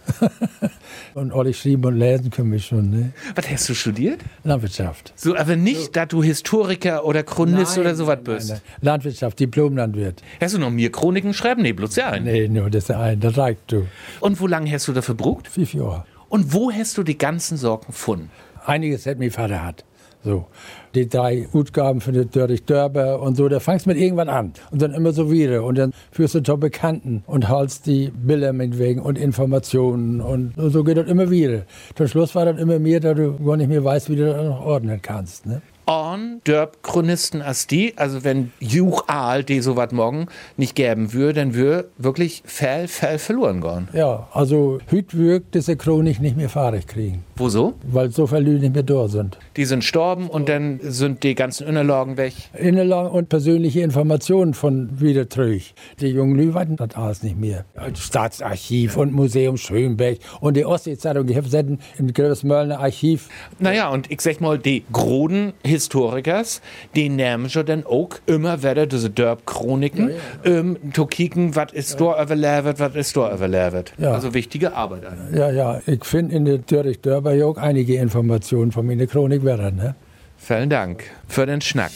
und 1.14 1.34
alle 1.34 1.54
schreiben 1.54 1.84
und 1.84 1.98
lesen 1.98 2.30
können 2.30 2.54
wir 2.54 2.60
schon, 2.60 2.90
ne? 2.90 3.12
Was 3.36 3.50
hast 3.50 3.68
du 3.68 3.74
studiert? 3.74 4.22
Landwirtschaft. 4.46 5.12
So, 5.18 5.36
aber 5.36 5.58
nicht, 5.58 5.88
so. 5.88 5.92
dass 5.92 6.08
du 6.08 6.24
Historiker 6.24 7.04
oder 7.04 7.24
Chronist 7.24 7.76
nein, 7.76 7.86
oder 7.86 7.96
sowas 7.96 8.20
bist. 8.24 8.48
Nein, 8.48 8.62
nein. 8.64 8.78
Landwirtschaft, 8.80 9.38
Diplomlandwirt. 9.42 10.24
Hast 10.40 10.54
du 10.56 10.60
noch 10.60 10.72
mehr 10.72 10.90
Chroniken 10.90 11.34
schreiben? 11.34 11.64
Nee, 11.64 11.74
bloß 11.74 11.98
ja 11.98 12.12
ein. 12.12 12.24
Nee, 12.24 12.48
nur 12.48 12.70
das 12.70 12.90
ein, 12.90 13.20
das 13.20 13.38
reicht 13.38 13.60
du. 13.68 13.88
Und 14.22 14.40
wo 14.40 14.48
lange 14.48 14.72
hast 14.72 14.88
du 14.88 14.94
dafür 14.94 15.16
gebraucht? 15.16 15.50
Fünf 15.50 15.74
Jahre. 15.74 16.06
Und 16.30 16.54
wo 16.54 16.72
hast 16.72 16.98
du 16.98 17.04
die 17.04 17.18
ganzen 17.18 17.58
Sorgen 17.58 17.88
gefunden? 17.88 18.30
Einiges 18.66 19.06
hat 19.06 19.20
mein 19.20 19.32
Vater 19.32 19.66
hat. 19.66 19.84
So. 20.28 20.46
Die 20.94 21.08
drei 21.08 21.48
Utgaben 21.54 22.02
für 22.02 22.12
den 22.12 22.30
Dörrich 22.30 22.66
Dörber 22.66 23.22
und 23.22 23.38
so, 23.38 23.48
da 23.48 23.62
fangst 23.62 23.86
du 23.86 23.92
mit 23.92 23.98
irgendwann 23.98 24.28
an. 24.28 24.52
Und 24.72 24.82
dann 24.82 24.94
immer 24.94 25.14
so 25.14 25.32
wieder. 25.32 25.64
Und 25.64 25.78
dann 25.78 25.94
führst 26.12 26.36
du 26.36 26.44
zu 26.44 26.58
Bekannten 26.58 27.24
und 27.28 27.48
holst 27.48 27.86
die 27.86 28.12
Bilder 28.12 28.52
meinetwegen 28.52 29.02
und 29.02 29.18
Informationen. 29.18 30.20
Und 30.20 30.54
so 30.58 30.84
geht 30.84 30.98
das 30.98 31.08
immer 31.08 31.32
wieder. 31.32 31.62
Zum 31.96 32.08
Schluss 32.10 32.36
war 32.36 32.44
das 32.44 32.60
immer 32.60 32.78
mehr, 32.78 33.00
da 33.00 33.14
du 33.14 33.38
gar 33.38 33.56
nicht 33.56 33.70
mehr 33.70 33.86
weißt, 33.86 34.10
wie 34.10 34.18
du 34.18 34.26
das 34.26 34.44
noch 34.44 34.66
ordnen 34.66 35.02
kannst. 35.02 35.46
Ne? 35.46 35.62
On 35.88 36.42
dörp 36.44 36.84
Chronisten 36.84 37.42
als 37.42 37.66
die, 37.66 37.94
also 37.98 38.24
wenn 38.24 38.52
Juch 38.60 39.06
Aal 39.08 39.44
die 39.44 39.62
so 39.62 39.76
was 39.76 39.92
morgen 39.92 40.28
nicht 40.58 40.76
geben 40.76 41.14
würde, 41.14 41.34
dann 41.40 41.54
würde 41.54 41.90
wirklich 41.98 42.44
Fell, 42.46 42.88
Fell 42.88 43.18
verloren 43.18 43.62
gehen. 43.62 43.88
Ja, 43.94 44.28
also 44.34 44.80
hüt 44.88 45.18
wirkt 45.18 45.56
diese 45.56 45.78
Chronik 45.78 46.20
nicht 46.20 46.36
mehr 46.36 46.50
fahrig 46.50 46.88
kriegen. 46.88 47.24
Wieso? 47.36 47.74
Weil 47.84 48.12
so 48.12 48.28
viele 48.28 48.42
Leute 48.42 48.60
nicht 48.60 48.74
mehr 48.74 48.84
da 48.84 49.08
sind. 49.08 49.38
Die 49.56 49.66
sind 49.66 49.80
gestorben 49.80 50.28
und 50.28 50.50
dann 50.50 50.80
sind 50.82 51.24
die 51.24 51.36
ganzen 51.36 51.68
Unterlagen 51.68 52.18
weg. 52.18 52.34
Unterlagen 52.60 53.12
und 53.12 53.30
persönliche 53.30 53.82
Informationen 53.82 54.54
von 54.54 55.00
wieder 55.00 55.30
trüch. 55.30 55.74
Die 56.00 56.08
jungen 56.08 56.36
Leute 56.38 56.54
warten 56.54 56.76
das 56.76 56.96
alles 56.96 57.24
nicht 57.24 57.38
mehr. 57.38 57.66
Staatsarchiv 57.96 58.98
und 58.98 59.14
Museum 59.14 59.58
Schönberg 59.58 60.18
und 60.42 60.58
die 60.58 60.66
Ostsee-Zeitung, 60.66 61.28
die 61.28 61.36
haben 61.36 61.80
in 61.98 62.14
Gröbesmöllner 62.14 62.80
Archiv. 62.80 63.30
Naja, 63.60 63.90
und 63.90 64.12
ich 64.12 64.22
sag 64.22 64.42
mal, 64.42 64.58
die 64.58 64.84
Groden 64.92 65.54
Historikers, 65.78 66.62
die 66.96 67.10
nehmen 67.10 67.50
schon 67.50 67.66
dann 67.66 67.86
auch 67.86 68.10
immer 68.26 68.64
wieder 68.64 68.88
diese 68.88 69.10
Dörp-Chroniken, 69.10 70.10
ja, 70.10 70.52
ja. 70.52 70.60
um 70.60 70.78
zu 70.94 71.06
kicken, 71.06 71.56
was 71.56 71.72
ist 71.74 72.02
da 72.02 72.22
überlebt, 72.22 72.80
was 72.80 72.96
ist 72.96 73.16
da 73.16 73.34
überlebt. 73.34 73.94
Ja. 73.98 74.12
Also 74.12 74.34
wichtige 74.34 74.74
Arbeit. 74.74 75.06
Eigentlich. 75.06 75.40
Ja, 75.40 75.52
ja, 75.52 75.82
ich 75.86 76.04
finde 76.04 76.36
in 76.36 76.46
der 76.46 76.58
Dörrich 76.60 77.02
Dörber 77.02 77.34
auch 77.46 77.58
einige 77.58 77.96
Informationen 77.96 78.72
von 78.72 78.86
meiner 78.86 79.08
Chronik 79.08 79.44
werden. 79.44 79.76
Ne? 79.78 79.96
Vielen 80.38 80.70
Dank 80.70 81.04
für 81.28 81.46
den 81.46 81.62
Schnack. 81.62 81.92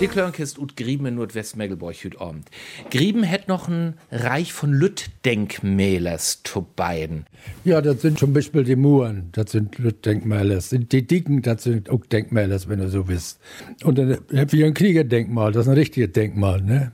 Die 0.00 0.06
Klörnkist 0.06 0.60
ut 0.60 0.76
Grieben 0.76 1.06
in 1.06 1.16
Nordwestmegelborg 1.16 1.96
hüt 1.96 2.20
Abend. 2.20 2.48
Grieben 2.88 3.24
hätt 3.24 3.48
noch 3.48 3.66
ein 3.66 3.94
Reich 4.12 4.52
von 4.52 4.72
Lütt-Denkmälers 4.72 6.42
zu 6.44 6.64
beiden. 6.76 7.26
Ja, 7.64 7.80
das 7.80 8.02
sind 8.02 8.16
zum 8.16 8.32
Beispiel 8.32 8.62
die 8.62 8.76
Muren, 8.76 9.30
das 9.32 9.50
sind 9.50 9.76
Lütt-Denkmälers. 9.78 10.68
Die 10.70 11.04
Dicken, 11.04 11.42
das 11.42 11.64
sind 11.64 11.90
auch 11.90 12.06
Denkmälers, 12.06 12.68
wenn 12.68 12.78
du 12.78 12.88
so 12.88 13.04
bist. 13.04 13.40
Und 13.82 13.98
dann 13.98 14.18
habt 14.36 14.52
ihr 14.52 14.66
ein 14.66 14.74
Kriegerdenkmal, 14.74 15.50
das 15.50 15.66
ist 15.66 15.68
ein 15.68 15.74
richtiges 15.74 16.12
Denkmal, 16.12 16.62
ne? 16.62 16.92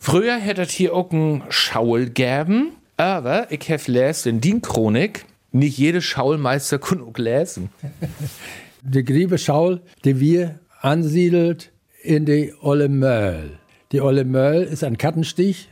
Früher 0.00 0.36
hättet 0.36 0.72
hier 0.72 0.92
auch 0.94 1.12
ein 1.12 1.44
Schaul 1.50 2.06
gäben, 2.06 2.72
aber 2.96 3.52
ich 3.52 3.70
hab 3.70 3.86
lesen 3.86 4.28
in 4.28 4.40
die 4.40 4.60
Chronik, 4.60 5.24
nicht 5.52 5.78
jede 5.78 6.02
Schaulmeister 6.02 6.78
kann 6.80 7.00
auch 7.00 7.16
lesen. 7.16 7.70
die 8.82 9.04
Griebe 9.04 9.38
Schaul, 9.38 9.82
die 10.04 10.18
wir 10.18 10.58
ansiedelt, 10.80 11.70
in 12.02 12.24
die 12.24 12.52
Olle 12.60 12.88
Möll. 12.88 13.58
Die 13.92 14.00
Olle 14.00 14.24
Möll 14.24 14.62
ist 14.62 14.84
ein 14.84 14.98
Kattenstich, 14.98 15.68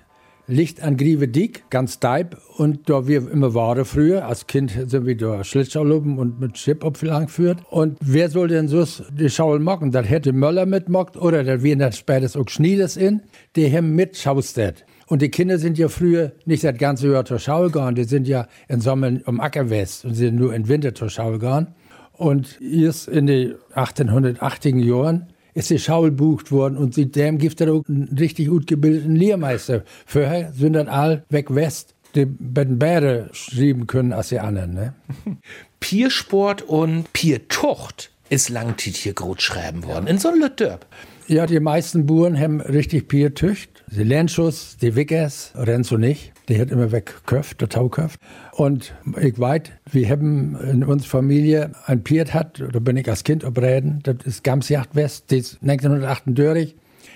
liegt 0.47 0.83
an 0.83 0.97
Grieve 0.97 1.29
Dick, 1.29 1.65
ganz 1.71 2.01
deib. 2.01 2.39
Und 2.57 2.89
da 2.89 3.07
wir 3.07 3.31
immer 3.31 3.55
waren 3.55 3.85
früher, 3.85 4.27
als 4.27 4.47
Kind 4.47 4.73
sind 4.87 5.07
wir 5.07 5.17
da 5.17 5.45
Schlittschaulupen 5.45 6.19
und 6.19 6.41
mit 6.41 6.59
Schipopfel 6.59 7.11
angeführt. 7.11 7.61
Und 7.71 7.99
wer 8.01 8.31
soll 8.31 8.49
denn 8.49 8.69
so 8.69 8.85
die 9.13 9.31
Schaul 9.31 9.61
mocken? 9.61 9.93
Das 9.93 10.09
hätte 10.09 10.33
Möller 10.33 10.67
mitmockt 10.67 11.17
oder 11.17 11.45
das 11.45 11.63
wir 11.63 11.77
dann 11.77 11.93
später 11.93 12.41
auch 12.41 12.49
Schniedes 12.49 12.97
in, 12.97 13.23
die 13.57 13.71
haben 13.71 13.95
mit 13.95 14.17
Schaustet. 14.17 14.85
Und 15.07 15.23
die 15.23 15.31
Kinder 15.31 15.59
sind 15.59 15.79
ja 15.79 15.89
früher 15.89 16.33
nicht 16.45 16.65
das 16.65 16.77
ganze 16.77 17.11
Jahr 17.11 17.25
zur 17.25 17.39
Schau 17.39 17.65
gegangen, 17.65 17.95
die 17.95 18.05
sind 18.05 18.29
ja 18.29 18.47
im 18.69 18.81
Sommer 18.81 19.13
um 19.25 19.41
Ackerwest 19.41 20.05
und 20.05 20.15
sind 20.15 20.37
nur 20.37 20.55
im 20.55 20.69
Winter 20.69 20.95
zur 20.95 21.09
Schau 21.09 21.33
gegangen. 21.33 21.69
Und 22.13 22.61
erst 22.61 23.09
in 23.09 23.27
den 23.27 23.55
1880er 23.75 24.85
Jahren 24.85 25.29
ist 25.59 25.71
die 25.71 25.79
Schaul 25.81 26.13
bucht 26.13 26.53
worden 26.53 26.77
und 26.77 26.95
seitdem 26.95 27.39
gibt 27.39 27.61
er 27.61 27.67
einen 27.67 28.17
richtig 28.17 28.47
gut 28.47 28.69
gebildeten 28.69 29.17
Lehrmeister. 29.17 29.83
Vorher 30.07 30.53
sind 30.53 30.75
dann 30.75 30.87
all 30.87 31.25
weg 31.31 31.53
West 31.53 31.95
die 32.15 32.25
Bäre 32.25 33.29
schreiben 33.33 33.87
können 33.87 34.13
als 34.13 34.29
die 34.29 34.39
anderen. 34.39 34.73
Ne? 34.73 34.95
Piersport 35.81 36.63
und 36.63 37.13
Piertucht 37.13 38.11
ist 38.31 38.51
langtit 38.51 38.97
hier 38.97 39.15
gut 39.15 39.43
schreiben 39.43 39.85
worden, 39.85 40.07
in 40.07 40.19
so 40.19 40.29
einem 40.29 40.49
Dörp. 40.55 40.87
Ja, 41.27 41.47
die 41.47 41.61
meisten 41.61 42.07
Buren 42.07 42.39
haben 42.39 42.61
richtig 42.61 43.09
Piertücht. 43.09 43.85
Die 43.91 44.05
Lenschus, 44.05 44.77
die 44.81 44.95
Wickers, 44.95 45.53
Renzo 45.57 45.99
nicht. 45.99 46.33
Die 46.49 46.59
hat 46.59 46.71
immer 46.71 46.93
weggeköpft, 46.93 47.61
der 47.61 47.69
Tauköpft. 47.69 48.19
Und 48.53 48.95
ich 49.21 49.39
weiß, 49.39 49.63
wir 49.91 50.09
haben 50.09 50.57
in 50.61 50.83
unserer 50.83 51.11
Familie 51.11 51.73
ein 51.85 52.03
Piert 52.03 52.33
hat, 52.33 52.63
da 52.73 52.79
bin 52.79 52.97
ich 52.97 53.09
als 53.09 53.23
Kind 53.25 53.45
obreden, 53.45 54.01
das 54.03 54.17
ist 54.25 54.45
Gamsjacht 54.45 54.95
West, 54.95 55.31
die 55.31 55.39
ist 55.39 55.59
1938 55.63 56.75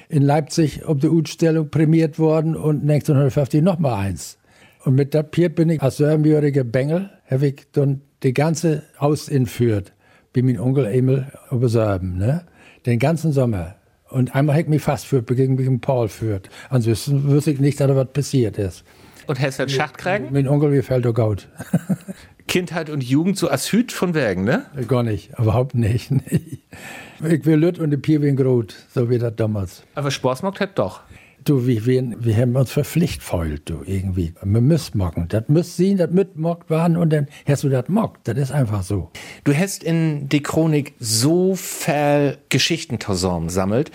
in 0.09 0.23
Leipzig 0.23 0.85
auf 0.85 0.99
der 0.99 1.13
Utstellung 1.13 1.71
prämiert 1.71 2.19
worden 2.19 2.55
und 2.57 2.83
1950 2.83 3.63
nochmal 3.63 4.07
eins. 4.07 4.39
Und 4.85 4.97
mit 4.97 5.15
der 5.15 5.23
Piert 5.23 5.55
bin 5.55 5.71
ich 5.71 5.81
als 5.81 5.97
siebenjähriger 5.97 6.65
Bengel, 6.65 7.11
habe 7.31 7.47
ich 7.47 7.67
dann 7.73 8.03
die 8.23 8.35
ganze 8.35 8.83
Haus 9.01 9.29
entführt, 9.29 9.93
wie 10.35 10.43
mein 10.43 10.61
Onkel 10.61 10.87
Emil 10.87 11.27
über 11.51 11.69
Serben, 11.69 12.19
ne? 12.19 12.45
Den 12.85 12.99
ganzen 12.99 13.33
Sommer. 13.33 13.77
Und 14.11 14.35
einmal 14.35 14.57
hat 14.57 14.69
mich 14.69 14.83
fast 14.83 15.07
führt, 15.07 15.27
gegen 15.29 15.55
mich 15.55 15.81
Paul 15.81 16.09
führt. 16.09 16.51
Ansonsten 16.69 17.31
wüsste 17.31 17.53
ich 17.53 17.61
nicht, 17.61 17.81
dass 17.81 17.89
da 17.89 17.97
was 17.97 18.13
passiert 18.13 18.59
ist. 18.59 18.85
Und 19.27 19.41
hast 19.41 19.59
du 19.59 19.65
einen 19.65 19.71
Schacht 19.71 19.99
kriegen? 19.99 20.29
Mein 20.33 20.49
Onkel 20.49 20.71
gefällt 20.71 21.05
doch 21.05 21.15
gut. 21.15 21.49
Kindheit 22.49 22.91
und 22.91 23.03
Jugend 23.03 23.39
so 23.39 23.49
als 23.49 23.73
Hüt 23.73 23.93
von 23.93 24.15
Wägen, 24.15 24.45
ne? 24.45 24.67
Gar 24.89 25.05
nicht, 25.05 25.31
überhaupt 25.39 25.75
nicht. 25.75 26.11
nee. 26.11 26.59
Ich 27.25 27.47
will 27.47 27.57
Lütt 27.57 27.79
und 27.79 27.91
die 27.91 27.97
Pier 27.97 28.21
Grot, 28.35 28.75
so 28.93 29.09
wie 29.09 29.19
das 29.19 29.37
damals. 29.37 29.85
Aber 29.95 30.11
Spaß 30.11 30.43
hat 30.43 30.79
doch. 30.79 31.01
Du, 31.45 31.67
wir, 31.67 31.87
wir, 31.87 32.15
wir 32.19 32.37
haben 32.37 32.55
uns 32.55 32.71
verpflichtfeuert, 32.71 33.63
du, 33.65 33.83
irgendwie. 33.85 34.33
Wir 34.43 34.61
müssen 34.61 34.99
mocken. 34.99 35.27
Das 35.29 35.49
muss 35.49 35.77
sehen, 35.77 35.99
das 35.99 36.11
mitmockt 36.11 36.71
waren 36.71 36.97
und 36.97 37.13
dann 37.13 37.27
hast 37.47 37.65
du 37.65 37.69
das 37.69 37.89
mockt. 37.89 38.29
Das 38.29 38.37
ist 38.37 38.53
einfach 38.53 38.83
so. 38.83 39.11
Du 39.43 39.53
hast 39.53 39.83
in 39.83 40.29
die 40.29 40.43
Chronik 40.43 40.95
so 41.01 41.57
viel 41.57 42.39
Geschichten 42.49 42.99
sammelt. 43.09 43.91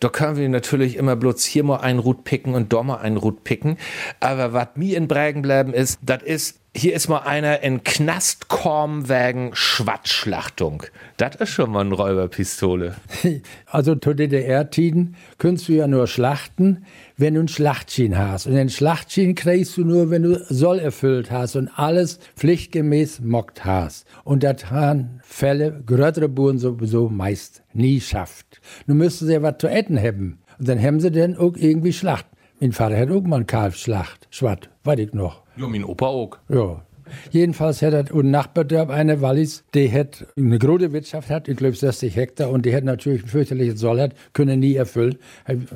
Da 0.00 0.08
können 0.08 0.36
wir 0.36 0.48
natürlich 0.48 0.96
immer 0.96 1.14
bloß 1.14 1.44
hier 1.44 1.62
mal 1.62 1.78
einen 1.78 1.98
Rut 2.00 2.24
picken 2.24 2.54
und 2.54 2.72
da 2.72 2.82
mal 2.82 2.98
einen 2.98 3.16
Rut 3.16 3.44
picken. 3.44 3.76
Aber 4.18 4.52
was 4.52 4.68
mir 4.74 4.96
in 4.96 5.08
Brägen 5.08 5.42
bleiben 5.42 5.74
ist, 5.74 6.00
das 6.02 6.22
ist 6.22 6.57
hier 6.78 6.94
ist 6.94 7.08
mal 7.08 7.18
einer 7.18 7.62
in 7.62 7.82
Knastkorm 7.82 9.08
wegen 9.08 9.50
Schwattschlachtung. 9.52 10.84
Das 11.16 11.34
ist 11.36 11.48
schon 11.50 11.72
mal 11.72 11.80
eine 11.80 11.94
Räuberpistole. 11.94 12.94
Also 13.66 13.96
zu 13.96 14.14
DDR-Tiden 14.14 15.16
kannst 15.38 15.68
du 15.68 15.72
ja 15.72 15.86
nur 15.88 16.06
schlachten, 16.06 16.86
wenn 17.16 17.34
du 17.34 17.40
einen 17.40 17.48
Schlachtschien 17.48 18.16
hast. 18.16 18.46
Und 18.46 18.54
den 18.54 18.70
Schlachtschien 18.70 19.34
kriegst 19.34 19.76
du 19.76 19.84
nur, 19.84 20.10
wenn 20.10 20.22
du 20.22 20.42
Soll 20.48 20.78
erfüllt 20.78 21.30
hast 21.30 21.56
und 21.56 21.68
alles 21.76 22.18
pflichtgemäß 22.36 23.20
mockt 23.20 23.64
hast. 23.64 24.06
Und 24.24 24.42
das 24.42 24.70
haben 24.70 25.20
Fälle, 25.22 25.82
größere 25.84 26.28
Buren 26.28 26.58
sowieso 26.58 27.08
meist 27.08 27.62
nie 27.72 28.00
schafft. 28.00 28.60
Nun 28.86 28.98
müssten 28.98 29.26
sie 29.26 29.32
ja 29.34 29.42
was 29.42 29.58
zu 29.58 29.68
essen 29.68 30.00
haben. 30.00 30.38
Und 30.58 30.68
dann 30.68 30.80
haben 30.80 31.00
sie 31.00 31.10
dann 31.10 31.36
auch 31.36 31.56
irgendwie 31.56 31.92
Schlacht. 31.92 32.26
Mein 32.60 32.72
Vater 32.72 32.96
hat 32.96 33.10
auch 33.10 33.22
mal 33.22 33.36
einen 33.36 33.46
Kalbsschlacht. 33.46 34.28
Schwatt, 34.30 34.70
weiß 34.84 34.98
ich 35.00 35.12
noch. 35.12 35.42
Ja, 35.58 35.66
mein 35.66 35.84
Opa 35.84 36.06
auch. 36.06 36.38
Ja. 36.48 36.82
Jedenfalls 37.30 37.82
hat 37.82 37.94
er 37.94 38.14
ein 38.14 38.30
Nachbardorf 38.30 38.90
eine 38.90 39.20
Wallis, 39.20 39.64
die 39.74 39.90
hat 39.90 40.26
eine 40.36 40.58
große 40.58 40.92
Wirtschaft 40.92 41.30
hat, 41.30 41.48
ich 41.48 41.56
glaube 41.56 41.74
60 41.74 42.14
Hektar, 42.14 42.50
und 42.50 42.66
die 42.66 42.74
hat 42.74 42.84
natürlich 42.84 43.22
ein 43.24 43.28
fürchterliches 43.28 43.80
Soll 43.80 44.00
hat, 44.00 44.14
können 44.34 44.60
nie 44.60 44.74
erfüllen, 44.74 45.16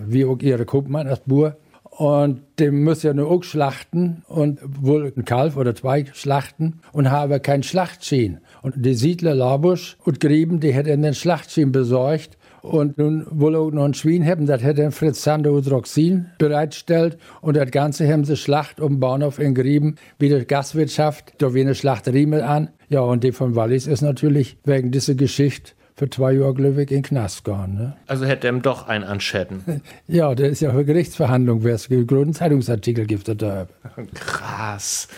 wie 0.06 0.24
auch 0.24 0.38
ihre 0.40 0.66
Kopmann 0.66 1.06
als 1.06 1.20
Bur. 1.20 1.56
Und 1.90 2.40
die 2.58 2.70
müssen 2.70 3.06
ja 3.06 3.14
nur 3.14 3.30
auch 3.30 3.42
schlachten 3.42 4.22
und 4.26 4.60
wohl 4.64 5.12
ein 5.14 5.26
Kalf 5.26 5.56
oder 5.58 5.74
zwei 5.74 6.06
schlachten 6.14 6.80
und 6.92 7.10
haben 7.10 7.42
kein 7.42 7.62
Schlachtschien. 7.62 8.38
Und 8.62 8.74
die 8.78 8.94
Siedler 8.94 9.34
Labusch 9.34 9.98
und 10.02 10.18
Grieben, 10.18 10.60
die 10.60 10.72
hätten 10.72 11.02
den 11.02 11.14
Schlachtschien 11.14 11.70
besorgt 11.70 12.38
und 12.62 12.96
nun 12.96 13.26
wohl 13.30 13.56
auch 13.56 13.70
noch 13.70 13.84
ein 13.84 13.94
Schwein 13.94 14.24
haben, 14.24 14.46
das 14.46 14.62
hätte 14.62 14.90
Fritz 14.90 15.22
Sander 15.22 15.52
Hydroxin 15.52 16.26
bereitstellt. 16.38 17.18
Und 17.40 17.56
das 17.56 17.70
Ganze 17.70 18.10
haben 18.10 18.24
sie 18.24 18.36
Schlacht 18.36 18.80
um 18.80 19.00
Bahnhof 19.00 19.38
in 19.38 19.54
Grieben, 19.54 19.96
wieder 20.18 20.44
Gastwirtschaft, 20.44 21.34
da 21.38 21.54
wie 21.54 21.60
eine 21.60 21.74
Schlachterie 21.74 22.26
mit 22.26 22.42
an. 22.42 22.70
Ja, 22.88 23.00
und 23.00 23.24
die 23.24 23.32
von 23.32 23.56
Wallis 23.56 23.86
ist 23.86 24.02
natürlich 24.02 24.56
wegen 24.64 24.90
dieser 24.90 25.14
Geschichte 25.14 25.72
für 25.94 26.08
zwei 26.08 26.32
Jahre 26.32 26.54
glücklich 26.54 26.90
in 26.90 27.02
Knast 27.02 27.44
gegangen. 27.44 27.74
Ne? 27.74 27.96
Also 28.06 28.24
hätte 28.24 28.46
er 28.46 28.52
ihm 28.52 28.62
doch 28.62 28.88
einen 28.88 29.04
anschätten. 29.04 29.82
Ja, 30.08 30.34
der 30.34 30.50
ist 30.50 30.60
ja 30.60 30.72
für 30.72 30.84
Gerichtsverhandlung, 30.84 31.64
wer 31.64 31.74
es 31.74 31.90
einen 31.90 32.34
Zeitungsartikel 32.34 33.06
gibt. 33.06 33.28
Da. 33.40 33.66
Krass. 34.14 35.08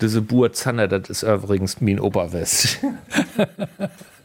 Diese 0.00 0.22
Bur 0.22 0.52
Zander, 0.52 0.86
das 0.86 1.10
ist 1.10 1.22
übrigens 1.22 1.80
mein 1.80 1.98
Oberwest. 1.98 2.78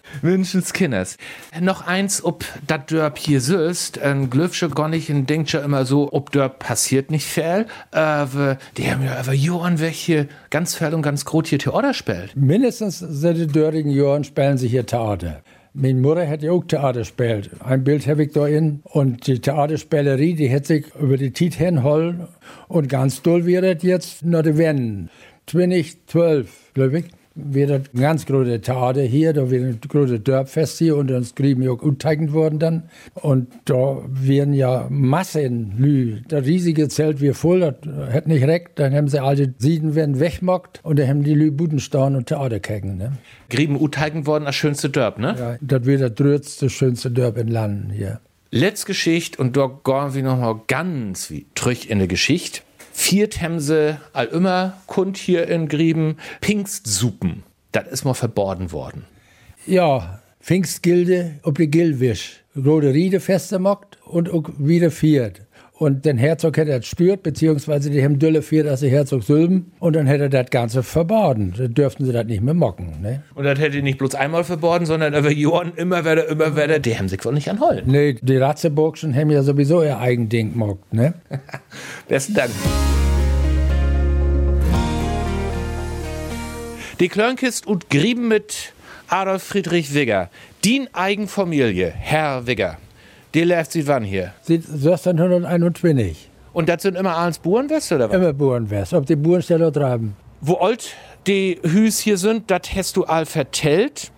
Kinders. 0.73 1.17
Noch 1.59 1.85
eins, 1.85 2.23
ob 2.23 2.45
dat 2.67 2.91
Dörp 2.91 3.17
hier 3.17 3.41
süßt, 3.41 3.99
ein 3.99 4.29
Glöfsche 4.29 4.67
und 4.67 5.29
denkt 5.29 5.51
ja 5.51 5.61
immer 5.61 5.85
so, 5.85 6.11
ob 6.11 6.31
Dörp 6.31 6.59
passiert 6.59 7.11
nicht 7.11 7.25
viel. 7.25 7.65
Aber 7.91 8.57
die 8.77 8.89
haben 8.91 9.03
ja 9.03 9.17
aber 9.17 9.33
Johann 9.33 9.79
welche 9.79 10.27
ganz 10.49 10.75
viel 10.75 10.93
und 10.93 11.01
ganz 11.01 11.25
groß 11.25 11.47
hier 11.47 11.59
Theater 11.59 11.93
spielt. 11.93 12.35
Mindestens 12.35 12.99
seit 12.99 13.37
den 13.37 13.51
dörrigen 13.51 13.91
Jahren 13.91 14.23
spielen 14.23 14.57
sie 14.57 14.67
hier 14.67 14.85
Theater. 14.85 15.41
Meine 15.75 15.99
Mutter 15.99 16.27
hat 16.27 16.43
ja 16.43 16.51
auch 16.51 16.63
Theater 16.63 16.99
gespielt. 16.99 17.49
Ein 17.59 17.83
Bild 17.83 18.05
habe 18.05 18.25
ich 18.25 18.31
da 18.31 18.45
in. 18.45 18.81
Und 18.83 19.25
die 19.25 19.39
Theaterspielerei, 19.39 20.33
die 20.37 20.53
hat 20.53 20.67
sich 20.67 20.85
über 20.99 21.17
die 21.17 21.33
Zeit 21.33 21.55
hinholen. 21.55 22.27
Und 22.67 22.89
ganz 22.89 23.23
toll 23.23 23.45
wird 23.45 23.83
jetzt 23.83 24.23
noch 24.23 24.43
die 24.43 24.57
Wenden. 24.57 25.09
2012, 25.47 26.73
glaube 26.75 26.99
ich 26.99 27.05
wird 27.35 27.71
ein 27.71 27.99
ganz 27.99 28.25
große 28.25 28.61
Theater 28.61 29.01
hier, 29.01 29.33
da 29.33 29.49
wird 29.49 29.63
ein 29.63 29.79
großes 29.87 30.23
Dörpfest 30.23 30.77
hier 30.77 30.95
und 30.97 31.07
dann 31.07 31.23
skrieben 31.23 31.63
ja 31.63 31.71
uteignet 31.71 32.31
worden 32.33 32.59
dann. 32.59 32.83
Und 33.15 33.47
da 33.65 34.01
werden 34.07 34.53
ja 34.53 34.87
Massen 34.89 35.73
Lü. 35.77 36.21
Das 36.27 36.45
riesige 36.45 36.89
Zelt 36.89 37.21
wird 37.21 37.35
voll, 37.35 37.59
das 37.61 38.13
hat 38.13 38.27
nicht 38.27 38.43
reckt, 38.43 38.79
dann 38.79 38.93
haben 38.93 39.07
sie 39.07 39.21
alte 39.21 39.53
Sieden 39.57 39.95
werden 39.95 40.19
wegmockt 40.19 40.79
und 40.83 40.99
dann 40.99 41.07
haben 41.07 41.23
die 41.23 41.33
Lü 41.33 41.51
Budenstauen 41.51 42.15
und 42.15 42.27
Theater 42.27 42.59
kecken. 42.59 42.97
Ne? 42.97 43.13
Grieben 43.49 43.79
uteignet 43.81 44.27
worden, 44.27 44.45
das 44.45 44.55
schönste 44.55 44.89
Dörp, 44.89 45.17
ne? 45.17 45.35
Ja, 45.37 45.57
das 45.61 45.85
wird 45.85 46.01
das 46.01 46.13
drötzte, 46.13 46.69
schönste 46.69 47.09
Dörp 47.11 47.37
in 47.37 47.47
Landen 47.47 47.89
hier. 47.89 48.19
Letzte 48.51 48.87
Geschichte 48.87 49.41
und 49.41 49.57
da 49.57 49.65
gehen 49.65 50.13
wir 50.13 50.23
nochmal 50.23 50.61
ganz 50.67 51.31
wie 51.31 51.47
trüch 51.55 51.89
in 51.89 51.97
der 51.97 52.07
Geschichte. 52.07 52.61
Viert 52.95 53.41
haben 53.41 53.59
sie 53.59 53.99
all 54.13 54.27
immer 54.27 54.77
kund 54.85 55.17
hier 55.17 55.47
in 55.47 55.67
Grieben 55.67 56.17
Pfingstsuppen. 56.41 57.43
Das 57.71 57.87
ist 57.87 58.05
mal 58.05 58.13
verboten 58.13 58.71
worden. 58.71 59.05
Ja, 59.65 60.21
Pfingstgilde, 60.39 61.39
ob 61.41 61.57
die 61.57 61.71
Gilwisch. 61.71 62.43
Rote 62.55 62.93
Riede 62.93 63.19
festgemockt 63.19 63.97
und 64.05 64.29
auch 64.29 64.43
wieder 64.59 64.91
viert. 64.91 65.41
Und 65.83 66.05
den 66.05 66.17
Herzog 66.17 66.55
hätte 66.55 66.71
er 66.71 66.81
spürt, 66.81 67.23
beziehungsweise 67.23 67.89
die 67.89 68.01
haben 68.01 68.17
Dülle 68.17 68.41
viert 68.41 68.69
als 68.69 68.79
der 68.79 68.89
Herzog 68.89 69.23
Sülben. 69.23 69.73
Und 69.79 69.97
dann 69.97 70.07
hätte 70.07 70.23
er 70.23 70.29
das 70.29 70.49
Ganze 70.49 70.81
verboten. 70.81 71.53
Da 71.57 71.67
dürften 71.67 72.05
sie 72.05 72.13
das 72.13 72.25
nicht 72.25 72.41
mehr 72.41 72.53
mocken. 72.53 73.01
Ne? 73.01 73.21
Und 73.35 73.43
das 73.43 73.59
hätte 73.59 73.81
nicht 73.81 73.97
bloß 73.97 74.15
einmal 74.15 74.45
verboten, 74.45 74.85
sondern 74.85 75.13
über 75.13 75.29
Jahren 75.29 75.73
immer 75.75 76.05
wieder, 76.05 76.29
immer 76.29 76.55
wieder. 76.55 76.79
Die 76.79 76.97
haben 76.97 77.09
sich 77.09 77.25
wohl 77.25 77.33
nicht 77.33 77.49
anholen. 77.49 77.83
Nee, 77.85 78.15
die 78.21 78.37
Ratzeburgschen 78.37 79.13
haben 79.13 79.29
ja 79.29 79.43
sowieso 79.43 79.83
ihr 79.83 79.99
eigen 79.99 80.29
Ding 80.29 80.55
mockt. 80.55 80.93
Ne? 80.93 81.15
Besten 82.07 82.33
Dank. 82.33 82.51
Die 87.01 87.09
Klörnkist 87.09 87.67
und 87.67 87.89
Grieben 87.89 88.29
mit 88.29 88.71
Adolf 89.09 89.43
Friedrich 89.43 89.93
Wigger. 89.93 90.29
Die 90.63 90.87
Eigenfamilie, 90.93 91.91
Herr 91.93 92.47
Wigger. 92.47 92.77
Die 93.33 93.43
läuft 93.43 93.71
sie 93.71 93.87
wann 93.87 94.03
hier? 94.03 94.33
Seit 94.43 94.61
1621. 94.69 96.29
Und 96.53 96.69
das 96.69 96.83
sind 96.83 96.95
immer 96.95 97.17
alles 97.17 97.39
Burenwest 97.39 97.91
oder 97.91 98.07
was? 98.07 98.15
Immer 98.15 98.31
Burenwest, 98.31 98.93
ob 98.93 99.07
die 99.07 99.15
Burensteller 99.15 99.73
treiben. 99.73 100.15
Wo 100.39 100.55
alt 100.55 100.93
die 101.25 101.59
Hüs 101.63 101.99
hier 101.99 102.19
sind, 102.19 102.51
das 102.51 102.61
hast 102.75 102.95
du 102.95 103.05
all 103.05 103.25
vertellt. 103.25 104.11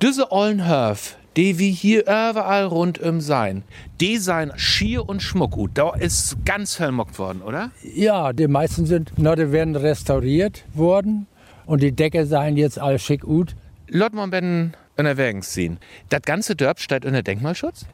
Diese 0.00 0.32
ollen 0.32 0.66
Hörf, 0.66 1.16
die 1.36 1.58
wie 1.58 1.72
hier 1.72 2.04
überall 2.04 2.64
rundum 2.64 3.20
sein, 3.20 3.64
die 4.00 4.16
sein 4.16 4.50
Schier 4.56 5.06
und 5.06 5.22
Schmuck 5.22 5.50
gut. 5.50 5.72
Da 5.74 5.94
ist 5.94 6.36
ganz 6.46 6.74
vermockt 6.74 7.18
worden, 7.18 7.42
oder? 7.42 7.70
Ja, 7.82 8.32
die 8.32 8.48
meisten 8.48 8.86
sind, 8.86 9.12
na, 9.18 9.36
die 9.36 9.52
werden 9.52 9.76
restauriert 9.76 10.64
worden 10.72 11.26
und 11.66 11.82
die 11.82 11.92
Decke 11.92 12.24
seien 12.24 12.56
jetzt 12.56 12.78
all 12.78 12.98
schick 12.98 13.22
gut. 13.22 13.56
Lot 13.88 14.14
man 14.14 14.30
ben 14.30 14.74
in 14.96 15.06
Erwägung 15.06 15.42
ziehen. 15.42 15.78
Das 16.08 16.22
ganze 16.22 16.56
Dörp 16.56 16.80
steht 16.80 17.04
unter 17.04 17.22
Denkmalschutz? 17.22 17.84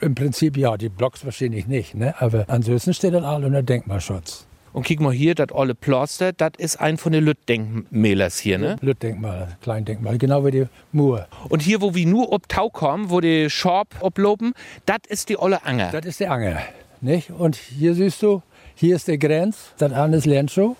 Im 0.00 0.14
Prinzip 0.14 0.56
ja, 0.56 0.76
die 0.76 0.88
Blocks 0.88 1.24
wahrscheinlich 1.24 1.66
nicht, 1.66 1.94
ne? 1.94 2.14
aber 2.20 2.44
ansonsten 2.48 2.94
steht 2.94 3.12
das 3.12 3.22
all 3.22 3.44
unter 3.44 3.62
Denkmalschutz. 3.62 4.46
Und 4.72 4.84
kick 4.84 5.00
mal 5.00 5.12
hier, 5.12 5.34
das 5.34 5.50
olle 5.52 5.74
Ploster, 5.74 6.32
das 6.32 6.52
ist 6.56 6.80
ein 6.80 6.96
von 6.96 7.12
den 7.12 7.24
Lütt-Denkmälers 7.24 8.38
hier, 8.38 8.56
ne? 8.56 8.76
Lütt-Denkmal, 8.80 9.56
Kleindenkmal, 9.62 10.16
genau 10.16 10.46
wie 10.46 10.52
die 10.52 10.66
Mur. 10.92 11.26
Und 11.48 11.60
hier, 11.60 11.82
wo 11.82 11.94
wir 11.94 12.06
nur 12.06 12.32
ob 12.32 12.48
Tau 12.48 12.70
kommen, 12.70 13.10
wo 13.10 13.20
die 13.20 13.50
Schorb 13.50 13.88
obloben, 14.00 14.52
das 14.86 15.00
ist 15.08 15.28
die 15.28 15.38
olle 15.38 15.64
Anger. 15.64 15.90
Das 15.90 16.06
ist 16.06 16.20
die 16.20 16.28
Anger, 16.28 16.58
nicht? 17.00 17.30
Und 17.30 17.56
hier 17.56 17.94
siehst 17.94 18.22
du, 18.22 18.42
hier 18.76 18.94
ist 18.94 19.08
der 19.08 19.18
Grenz, 19.18 19.72
das 19.78 19.92
andere 19.92 20.18
ist 20.18 20.26
Lernschuh. 20.26 20.76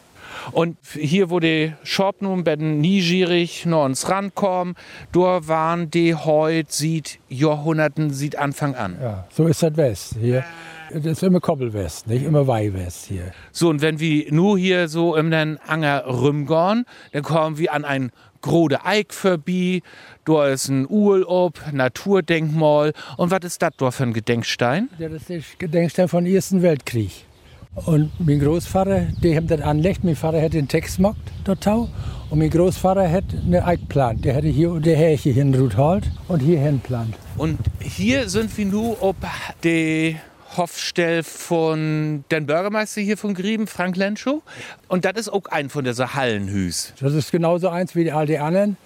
Und 0.53 0.77
hier, 0.93 1.31
wo 1.31 1.41
die 1.41 1.73
Schorb 1.83 2.23
nun 2.23 2.45
ben 2.45 2.81
niegierig 2.81 3.67
noch 3.67 3.83
ans 3.83 4.09
rankommen, 4.09 4.75
da 5.13 5.47
waren 5.47 5.91
die 5.91 6.15
heute 6.15 6.73
sieht 6.73 7.19
Jahrhunderten, 7.29 8.11
sieht 8.11 8.37
Anfang 8.37 8.75
an. 8.75 8.97
Ja, 9.01 9.27
so 9.31 9.47
ist 9.47 9.63
das 9.63 9.77
West 9.77 10.17
hier. 10.21 10.45
Das 10.93 11.05
ist 11.07 11.23
immer 11.23 11.39
Koppelwest, 11.39 12.09
nicht 12.09 12.25
immer 12.25 12.49
Weihwest 12.49 13.07
hier. 13.07 13.33
So, 13.53 13.69
und 13.69 13.81
wenn 13.81 14.01
wir 14.01 14.33
nur 14.33 14.59
hier 14.59 14.89
so 14.89 15.15
im 15.15 15.31
den 15.31 15.59
Anger 15.59 16.05
rümgorn, 16.07 16.85
dann 17.13 17.23
kommen 17.23 17.59
wir 17.59 17.73
an 17.73 17.85
ein 17.85 18.11
Grode 18.41 18.85
Eik 18.85 19.13
vorbei, 19.13 19.83
da 20.25 20.49
ist 20.49 20.69
ein 20.69 20.89
Urlaub, 20.89 21.61
Naturdenkmal. 21.73 22.93
Und 23.17 23.31
was 23.31 23.41
ist 23.45 23.63
das 23.63 23.71
da 23.77 23.91
für 23.91 24.05
ein 24.05 24.13
Gedenkstein? 24.13 24.89
Ja, 24.99 25.09
das 25.09 25.23
ist 25.23 25.29
der 25.29 25.41
Gedenkstein 25.59 26.09
vom 26.09 26.27
Ersten 26.27 26.63
Weltkrieg. 26.63 27.27
Und 27.75 28.11
mein 28.19 28.41
Großvater, 28.41 29.09
der 29.23 29.37
hat 29.37 29.51
das 29.51 29.61
anlegt. 29.61 30.03
Mein 30.03 30.17
Vater 30.17 30.43
hat 30.43 30.55
den 30.55 30.67
Text 30.67 30.97
gemacht, 30.97 31.21
dort 31.45 31.65
Und 31.67 32.39
mein 32.39 32.51
Großvater 32.51 33.11
hat 33.11 33.25
eine 33.45 33.65
Eik 33.65 33.89
plant. 33.89 34.25
Der 34.25 34.35
hatte 34.35 34.49
hier 34.49 34.81
der 34.81 34.97
Härche 34.97 35.31
hin 35.31 35.57
halt 35.77 36.11
und 36.27 36.41
hier 36.41 36.59
hin 36.59 36.81
plant. 36.81 37.15
Und 37.37 37.59
hier 37.81 38.29
sind 38.29 38.57
wir 38.59 38.67
nur 38.67 39.03
ob 39.03 39.17
die 39.63 40.17
Hofstell 40.57 41.23
von 41.23 42.25
den 42.33 42.47
Bürgermeister 42.47 43.01
hier 43.01 43.17
von 43.17 43.35
Grieben, 43.35 43.69
Frank 43.69 43.97
Lenschow. 43.97 44.43
Und 44.89 45.05
das 45.05 45.13
ist 45.15 45.29
auch 45.29 45.47
ein 45.47 45.71
von 45.71 45.85
dieser 45.85 46.15
Hallenhüs. 46.15 46.93
Das 47.01 47.15
ist 47.15 47.31
genauso 47.31 47.69
eins 47.69 47.95
wie 47.95 48.03
die 48.03 48.13
alte 48.13 48.41
anderen. 48.43 48.77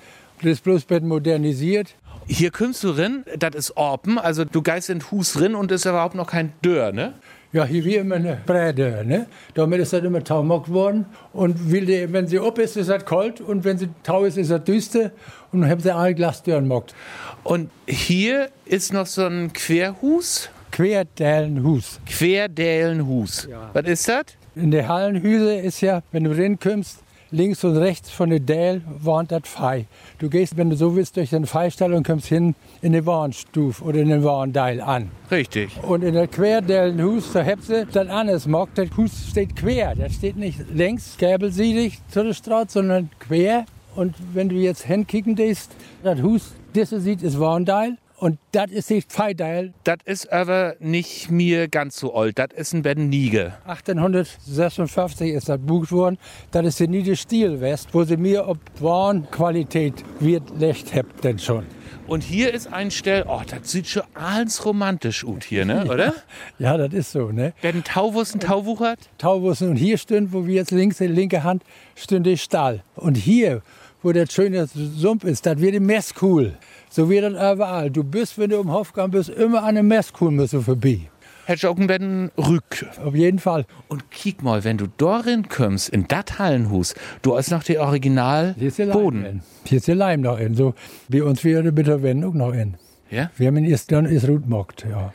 Das 0.43 0.53
ist 0.53 0.65
bloß 0.65 0.87
modernisiert. 1.01 1.95
Hier 2.27 2.51
kommst 2.51 2.85
du 2.85 2.91
rein, 2.91 3.25
das 3.39 3.55
ist 3.55 3.77
Orpen, 3.77 4.19
also 4.19 4.45
du 4.45 4.63
geist 4.63 4.89
in 4.91 4.99
den 4.99 5.11
Hus 5.11 5.41
rein 5.41 5.55
und 5.55 5.71
ist 5.73 5.85
überhaupt 5.85 6.15
noch 6.15 6.27
kein 6.27 6.53
Dörr, 6.63 6.93
ne? 6.93 7.15
Ja, 7.55 7.65
hier 7.65 7.85
wie 7.85 7.95
immer 7.95 8.17
eine 8.17 8.37
Bräde, 8.45 9.05
ne? 9.07 9.27
Damit 9.55 9.79
ist 9.79 9.93
das 9.93 10.03
immer 10.03 10.25
taumockt 10.25 10.69
worden. 10.73 11.07
Und 11.33 11.71
will 11.71 11.87
die, 11.87 12.13
wenn 12.13 12.27
sie 12.27 12.41
ob 12.41 12.59
ist, 12.59 12.77
ist 12.77 12.91
das 12.91 13.05
kalt. 13.05 13.41
Und 13.41 13.63
wenn 13.63 13.79
sie 13.79 13.91
tau 14.03 14.25
ist, 14.25 14.37
ist 14.37 14.51
das 14.51 14.65
düster. 14.65 15.13
Und 15.53 15.61
dann 15.61 15.71
haben 15.71 15.81
sie 15.81 15.95
alle 15.95 16.17
Glasdörren 16.17 16.67
mockt. 16.67 16.97
Und 17.45 17.71
hier 17.87 18.49
ist 18.65 18.93
noch 18.93 19.07
so 19.07 19.27
ein 19.27 19.53
Querhus. 19.53 20.51
Querdälenhus. 20.73 22.01
Querdälenhus. 22.07 23.47
Ja. 23.49 23.71
Was 23.73 23.87
ist 23.87 24.09
das? 24.09 24.25
In 24.57 24.73
der 24.73 24.89
Hallenhüse 24.89 25.55
ist 25.55 25.81
ja, 25.81 26.03
wenn 26.11 26.25
du 26.25 26.33
reinkommst, 26.37 27.04
links 27.35 27.65
und 27.65 27.77
rechts 27.77 28.11
von 28.11 28.31
der 28.31 28.41
Däl 28.41 28.83
wohnt 29.01 29.33
das 29.33 29.43
Fei. 29.45 29.87
Du 30.19 30.31
gehst, 30.31 30.57
wenn 30.57 30.71
du 30.71 30.77
so 30.77 30.95
willst, 30.95 31.17
durch 31.17 31.31
den 31.31 31.47
Feistall 31.47 31.93
und 31.93 32.07
kommst 32.07 32.27
hin 32.27 32.55
in 32.81 32.93
den 32.93 33.05
Warnstuf 33.07 33.83
oder 33.83 33.99
in 33.99 34.09
den 34.09 34.23
Warndeil 34.23 34.81
an. 34.81 35.11
Richtig. 35.31 35.77
Und 35.83 36.05
in 36.05 36.15
der 36.15 36.29
Querdälenhus, 36.29 37.33
da 37.33 37.45
habt 37.45 37.69
ihr 37.69 37.87
das 37.87 38.09
anders 38.09 38.47
mag. 38.47 38.69
Das 38.77 38.89
Hus 38.97 39.29
steht 39.31 39.57
quer. 39.57 39.95
Das 39.97 40.15
steht 40.15 40.37
nicht 40.37 40.61
längs, 40.73 41.17
gäbelsiedig 41.19 41.99
zu 42.09 42.23
der 42.23 42.35
Straße, 42.35 42.75
sondern 42.75 43.11
quer. 43.19 43.67
Und 43.97 44.15
wenn 44.33 44.49
du 44.49 44.57
jetzt 44.57 44.85
hinkicken 44.85 45.35
gehst, 45.35 45.73
das 46.03 46.23
Hus, 46.23 46.53
das 46.73 46.91
sieht, 46.91 47.23
ist 47.23 47.39
Warndeil. 47.39 47.97
Und 48.25 48.39
das 48.53 48.71
ist 48.71 48.89
die 48.89 49.03
Pfeideil. 49.03 49.75
Das 49.85 49.99
ist 50.07 50.33
aber 50.33 50.77
nicht 50.79 51.31
mir 51.31 51.69
ganz 51.69 51.99
so 51.99 52.15
alt. 52.15 52.39
Das 52.39 52.49
ist 52.57 52.73
ein 52.73 52.81
Bennige. 52.81 53.53
1856 53.67 55.29
ist 55.29 55.51
das 55.51 55.61
bucht 55.61 55.93
worden. 55.93 56.17
Das 56.51 56.65
ist 56.65 56.81
der 56.81 56.89
Niede 56.89 57.17
Stilwest, 57.17 57.91
wo 57.93 58.03
sie 58.05 58.17
mir 58.17 58.49
ob 58.49 58.57
Warnqualität 58.81 60.03
wird 60.21 60.59
lecht 60.59 60.95
habt 60.95 61.23
denn 61.23 61.39
schon. 61.39 61.67
Und 62.07 62.25
hier 62.25 62.55
ist 62.55 62.73
ein 62.73 62.91
Stell, 62.91 63.27
oh, 63.29 63.43
das 63.47 63.71
sieht 63.71 63.89
schon 63.89 64.05
alles 64.15 64.65
romantisch 64.65 65.23
aus 65.27 65.45
hier, 65.47 65.67
ne, 65.67 65.85
oder? 65.91 66.15
Ja, 66.59 66.79
das 66.79 66.95
ist 66.95 67.13
so, 67.13 67.31
ne? 67.31 67.53
Werden 67.61 67.85
Tauwussen 67.85 68.41
Tauwuchert? 68.41 69.01
Tauwussen. 69.19 69.69
Und 69.69 69.77
hier 69.77 69.99
stünd, 69.99 70.33
wo 70.33 70.47
wir 70.47 70.55
jetzt 70.55 70.71
links 70.71 70.99
in 71.03 71.15
linke 71.15 71.45
Hand, 71.45 71.63
stünde 71.95 72.31
der 72.31 72.37
Stall. 72.39 72.83
Und 72.95 73.17
hier, 73.19 73.61
wo 74.05 74.13
der 74.13 74.27
schöne 74.27 74.67
Sumpf 74.67 75.25
ist, 75.25 75.47
das 75.47 75.59
wird 75.59 75.75
die 75.75 75.81
Messkuhl. 75.81 76.53
So 76.91 77.11
wie 77.11 77.21
das 77.21 77.33
überall. 77.33 77.91
Du 77.91 78.05
bist, 78.05 78.39
wenn 78.39 78.51
du 78.51 78.61
im 78.61 78.71
Hofgang 78.71 79.11
bist, 79.11 79.31
immer 79.31 79.61
an 79.61 79.77
einem 79.77 79.89
Messkuhl 79.89 80.31
müssen 80.31 80.63
vorbei. 80.63 81.01
Herr 81.47 81.57
Jockenbetten 81.57 82.31
Rück. 82.39 82.87
Auf 83.05 83.15
jeden 83.15 83.39
Fall. 83.39 83.67
Und 83.89 84.11
kick 84.11 84.43
mal, 84.43 84.65
wenn 84.65 84.79
du 84.79 84.87
darin 84.97 85.49
kommst, 85.49 85.89
in 85.89 86.07
das 86.09 86.39
Hallenhus, 86.39 86.95
du 87.23 87.37
hast 87.37 87.51
noch 87.51 87.63
die 87.63 87.79
Original 87.79 88.55
Hier 88.59 88.69
ist 88.69 88.79
der 88.79 88.87
Boden. 88.87 89.43
Hier 89.65 89.79
ist 89.79 89.89
der 89.89 89.95
Leim 89.95 90.21
noch 90.21 90.39
in. 90.39 90.55
So 90.55 90.75
wie 91.09 91.21
uns 91.21 91.43
wir 91.45 91.63
mit 91.63 91.87
der 91.87 92.03
Wendung 92.03 92.37
noch 92.37 92.53
in. 92.53 92.75
Ja? 93.11 93.31
Wir 93.37 93.49
haben 93.49 93.57
ihn 93.59 93.65
erst 93.65 93.93
dann 93.93 94.07
ist 94.07 94.29
Rut 94.29 94.49
mockt, 94.49 94.87
ja. 94.89 95.13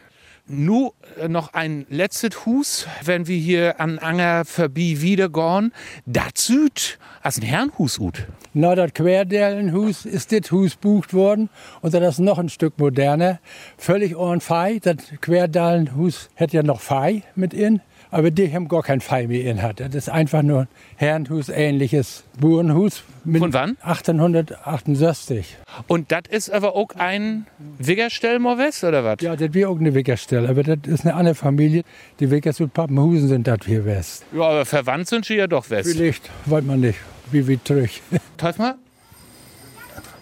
Nu 0.52 0.94
äh, 1.22 1.28
noch 1.28 1.54
ein 1.54 1.86
letztes 1.90 2.44
Hus, 2.48 2.88
wenn 3.04 3.28
wir 3.28 3.38
hier 3.38 3.80
an 3.80 4.00
Anger 4.00 4.46
vorbei 4.46 4.96
wieder 4.98 5.30
gehen. 5.30 5.72
Das 6.08 6.32
Süd, 6.38 6.98
als 7.22 7.38
ein 7.38 7.44
Herrenhus 7.44 8.00
ut. 8.00 8.26
Na, 8.56 8.74
das 8.74 8.94
Querdellenhus 8.94 10.06
ist 10.06 10.32
das 10.32 10.52
Hus 10.52 10.76
bucht 10.76 11.14
worden 11.14 11.50
und 11.82 11.94
das 11.94 12.16
ist 12.16 12.20
noch 12.20 12.40
ein 12.40 12.50
Stück 12.50 12.80
moderner. 12.80 13.40
Völlig 13.78 14.18
ohne 14.18 14.40
Fei. 14.40 14.80
Das 14.82 14.96
Querdellenhus 15.22 16.30
hätte 16.34 16.58
ja 16.58 16.64
noch 16.64 16.82
Fei 16.82 17.22
mit 17.36 17.54
in, 17.54 17.82
aber 18.12 18.32
die 18.32 18.54
haben 18.54 18.68
gar 18.68 18.82
kein 18.82 19.02
Fei 19.02 19.28
mehr 19.28 19.44
in 19.44 19.62
hat. 19.62 19.80
Das 19.80 19.94
ist 19.94 20.10
einfach 20.10 20.42
nur 20.42 20.62
ein 20.62 20.68
Herrenhus 20.96 21.50
ähnliches 21.50 22.24
Burenhus. 22.40 23.04
Mit 23.24 23.40
Von 23.40 23.54
wann? 23.54 23.78
1868. 23.82 25.58
Und 25.88 26.12
das 26.12 26.24
ist 26.30 26.50
aber 26.52 26.76
auch 26.76 26.90
ein 26.96 27.46
Wiggerstell 27.78 28.40
West 28.40 28.84
oder 28.84 29.04
was? 29.04 29.18
Ja, 29.22 29.36
das 29.36 29.54
wir 29.54 29.70
auch 29.70 29.80
eine 29.80 29.94
Wickerstelle, 29.94 30.50
aber 30.50 30.64
das 30.64 30.80
ist 30.86 31.06
eine 31.06 31.14
andere 31.16 31.36
Familie. 31.36 31.84
Die 32.20 32.32
Wickers 32.32 32.60
und 32.60 32.74
Pappenhusen 32.74 33.28
sind 33.28 33.48
das 33.48 33.60
hier 33.66 33.86
West. 33.86 34.26
Ja, 34.34 34.44
aber 34.44 34.66
verwandt 34.66 35.08
sind 35.08 35.26
sie 35.26 35.36
ja 35.36 35.48
doch 35.48 35.70
West. 35.70 35.92
Vielleicht, 35.92 36.30
weiß 36.46 36.64
man 36.64 36.80
nicht, 36.80 37.00
wie 37.32 37.48
wie. 37.48 38.02
Teuf 38.38 38.58
mal. 38.58 38.76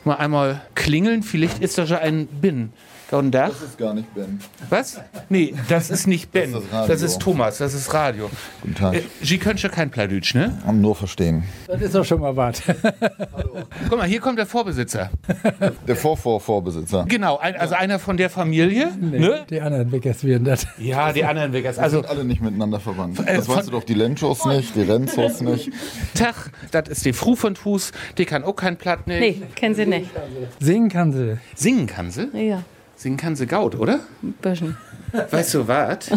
Mal 0.04 0.16
einmal 0.16 0.62
klingeln, 0.76 1.24
vielleicht 1.24 1.60
ist 1.60 1.78
da 1.78 1.86
schon 1.86 1.98
ein 1.98 2.28
Bin. 2.28 2.72
Guten 3.10 3.32
Tag. 3.32 3.52
Das 3.52 3.62
ist 3.62 3.78
gar 3.78 3.94
nicht 3.94 4.14
Ben. 4.14 4.38
Was? 4.70 5.00
Nee, 5.30 5.54
das 5.70 5.90
ist 5.90 6.08
nicht 6.08 6.30
Ben. 6.34 6.52
Das 6.52 6.64
ist 6.64 6.74
Radio. 6.74 6.88
Das 6.94 7.02
ist 7.02 7.20
Thomas, 7.20 7.58
das 7.58 7.74
ist 7.74 7.94
Radio. 7.94 8.30
Guten 8.62 8.76
Tag. 8.76 8.96
Äh, 8.96 9.02
Sie 9.22 9.38
können 9.38 9.58
schon 9.58 9.72
kein 9.72 9.90
Plattdeutsch, 9.90 10.36
ne? 10.36 10.58
Am 10.68 10.82
nur 10.82 10.94
verstehen. 10.94 11.44
Das 11.68 11.82
ist 11.82 11.96
doch 11.96 12.04
schon 12.04 12.20
mal 12.20 12.36
was. 12.36 12.62
Guck 13.90 13.98
mal, 13.98 14.08
hier 14.08 14.20
kommt 14.20 14.38
der 14.40 14.46
Vorbesitzer. 14.46 15.10
Der 15.88 15.96
Vorvorvorbesitzer. 15.96 17.06
Genau, 17.08 17.38
ein, 17.38 17.56
also 17.56 17.76
einer 17.76 17.98
von 18.00 18.18
der 18.18 18.30
Familie. 18.30 18.92
Ne? 19.00 19.46
Die 19.50 19.62
anderen 19.62 19.90
Wickers 19.94 20.26
werden 20.26 20.44
das. 20.44 20.68
Ja, 20.78 21.14
die 21.14 21.24
anderen 21.24 21.54
Wiggers. 21.54 21.80
Also 21.80 22.00
Also, 22.00 22.10
alle 22.10 22.26
nicht 22.26 22.42
miteinander 22.42 22.82
verwandt. 22.82 23.20
Äh, 23.20 23.38
Das 23.38 23.48
weißt 23.48 23.68
du 23.70 23.72
doch, 23.72 23.84
die 23.84 23.94
Lenschos 23.94 24.44
nicht, 24.46 24.76
die 24.76 24.82
Renzos 24.82 25.40
nicht. 25.40 25.72
Tag, 26.14 26.52
das 26.72 26.90
ist 26.90 27.06
die 27.06 27.14
Fru 27.14 27.36
von 27.38 27.56
Fuß, 27.56 27.94
die 28.18 28.26
kann 28.26 28.44
auch 28.44 28.56
kein 28.58 28.76
Platt 28.76 29.08
nicht. 29.08 29.20
Nee, 29.40 29.42
kennen 29.56 29.76
sie 29.76 29.86
nicht. 29.86 30.10
Singen 30.60 30.90
kann 30.90 31.14
sie. 31.14 31.38
Singen 31.56 31.88
kann 31.88 32.12
sie. 32.12 32.28
Ja, 32.34 32.64
Singen 32.98 33.18
kann 33.18 33.36
sie 33.36 33.46
gaut, 33.46 33.76
oder? 33.76 34.00
ein 34.24 34.34
bisschen. 34.42 34.76
Weißt 35.32 35.54
du 35.54 35.68
was? 35.68 36.10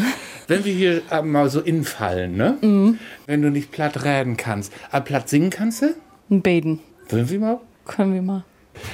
Wenn 0.48 0.64
wir 0.64 0.72
hier 0.72 1.02
mal 1.22 1.48
so 1.50 1.60
infallen, 1.60 2.36
ne? 2.36 2.96
Wenn 3.26 3.42
du 3.42 3.50
nicht 3.50 3.70
platt 3.70 4.02
reden 4.02 4.36
kannst, 4.38 4.72
aber 4.90 5.04
platt 5.04 5.28
singen 5.28 5.50
kannst 5.50 5.82
du? 5.82 5.94
Ein 6.30 6.40
Beten. 6.40 6.80
Wollen 7.10 7.28
wir 7.28 7.38
mal? 7.38 7.60
Können 7.84 8.14
wir 8.14 8.22
mal. 8.22 8.44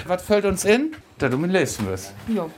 Was 0.06 0.22
fällt 0.22 0.44
uns 0.44 0.64
in? 0.64 0.92
Da 1.18 1.28
du 1.28 1.38
mit 1.38 1.52
lesen 1.52 1.86
wirst. 1.86 2.12
Jo. 2.28 2.50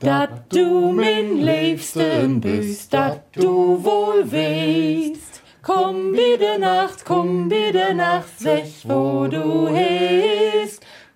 Dat 0.00 0.52
du 0.52 0.92
min 0.92 1.42
liebsten 1.44 2.40
bist, 2.40 2.94
dat 2.94 3.24
du 3.32 3.84
wohl 3.84 4.24
weißt. 4.24 5.42
Komm 5.62 6.12
bitte 6.12 6.58
Nacht, 6.58 7.04
komm 7.04 7.48
bitte 7.48 7.94
Nacht, 7.94 8.38
sech 8.38 8.84
wo 8.88 9.26
du 9.26 9.68
hast. 9.68 10.37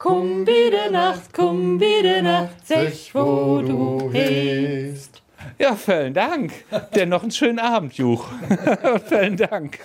Komm 0.03 0.45
bitte 0.45 0.91
Nacht, 0.91 1.33
komm 1.33 1.79
bitte 1.79 2.25
Nacht, 2.25 2.67
sech 2.67 3.15
wo 3.15 3.63
du 3.63 4.13
hast. 4.13 5.23
Ja, 5.61 5.77
vielen 5.77 6.13
Dank. 6.13 6.53
Der 6.97 7.07
noch 7.07 7.23
einen 7.23 7.31
schönen 7.31 7.61
Abend, 7.61 7.95
Juch. 7.95 8.27
vielen 9.09 9.37
Dank. 9.37 9.79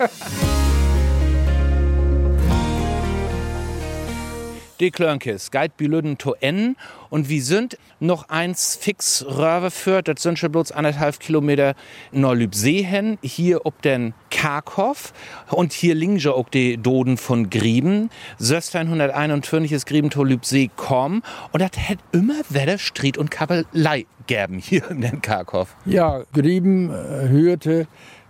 Die 4.80 4.92
Klörnkes, 4.92 5.50
Guide 5.50 5.74
Bilüden 5.76 6.18
to 6.18 6.36
N. 6.40 6.76
Und 7.10 7.30
wir 7.30 7.42
sind 7.42 7.78
noch 8.00 8.30
eins 8.30 8.76
fix 8.80 9.26
Röhre 9.28 9.72
führt. 9.72 10.08
Das 10.08 10.22
sind 10.22 10.38
schon 10.38 10.52
bloß 10.52 10.72
anderthalb 10.72 11.20
Kilometer 11.20 11.74
Norlübsee 12.12 12.84
hin. 12.84 13.18
Hier 13.24 13.66
ob 13.66 13.82
den 13.82 14.14
Karkhoff. 14.30 15.14
Und 15.50 15.74
hier 15.74 15.96
liegen 15.96 16.18
ja 16.18 16.32
auch 16.32 16.50
die 16.50 16.78
Doden 16.78 17.18
von 17.18 17.50
Grieben. 17.50 18.10
Söstein 18.38 18.88
141 18.88 19.72
ist 19.72 19.88
Grieben 19.88 20.12
to 20.12 20.24
Lübsee 20.24 20.70
kommen. 20.76 21.24
Und 21.52 21.62
das 21.62 21.72
hätte 21.76 22.04
immer 22.12 22.36
Wetter, 22.50 22.78
Stried 22.78 23.18
und 23.18 23.32
Kabelei 23.32 24.06
gäben 24.28 24.60
hier 24.60 24.92
in 24.92 25.02
den 25.02 25.22
Karkhoff. 25.22 25.76
Ja, 25.86 26.24
Grieben 26.34 26.92
äh, 26.92 27.30
hörte 27.30 27.88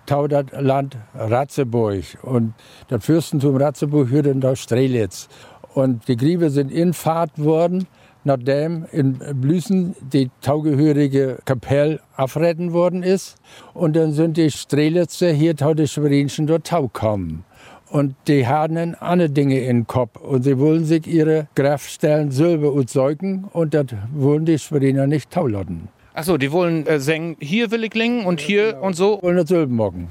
tau 0.08 0.28
das 0.28 0.46
Land 0.54 0.98
Ratzeburg. 1.14 2.04
Und 2.24 2.54
das 2.88 3.06
Fürstentum 3.06 3.58
Ratzeburg 3.58 4.10
hörte 4.10 4.36
das 4.36 4.60
Strelitz. 4.60 5.28
Und 5.78 6.08
die 6.08 6.18
Griebe 6.18 6.50
sind 6.50 6.72
in 6.72 6.92
Fahrt 6.92 7.38
worden, 7.38 7.86
nachdem 8.24 8.88
in 8.92 9.20
Blüßen 9.36 9.96
die 10.12 10.32
taugehörige 10.42 11.38
Kapelle 11.46 12.00
abretten 12.16 12.74
worden 12.74 13.04
ist. 13.04 13.36
Und 13.76 13.96
dann 13.96 14.12
sind 14.12 14.38
die 14.38 14.50
Strelitzer 14.50 15.32
hier 15.32 15.56
tau 15.56 15.76
die 15.76 15.88
Schwerinchen 15.88 16.48
dort 16.48 16.66
tau 16.66 16.88
kommen. 16.88 17.46
Und 17.92 18.16
die 18.28 18.48
haben 18.48 18.96
andere 18.96 19.30
Dinge 19.30 19.60
in 19.60 19.82
den 19.82 19.88
Kopf. 19.88 20.20
Und 20.20 20.42
sie 20.46 20.58
wollen 20.58 20.84
sich 20.84 21.06
ihre 21.06 21.48
Grafstellen 21.54 22.32
selber 22.32 22.76
erzeugen. 22.76 23.46
Und 23.54 23.76
das 23.76 23.86
wollen 24.16 24.46
die 24.46 24.58
Schweriner 24.58 25.06
nicht 25.06 25.30
taulotten. 25.30 25.90
Achso, 26.16 26.38
die 26.38 26.52
wollen 26.52 26.88
äh, 26.88 27.00
singen, 27.00 27.38
hier 27.40 27.70
will 27.70 27.84
ich 27.84 27.94
lingen 27.94 28.26
und 28.26 28.40
hier 28.40 28.80
und 28.82 28.96
so. 28.96 29.22
Wollen 29.22 29.38
das 29.38 29.50
selber 29.50 29.72
machen. 29.72 30.08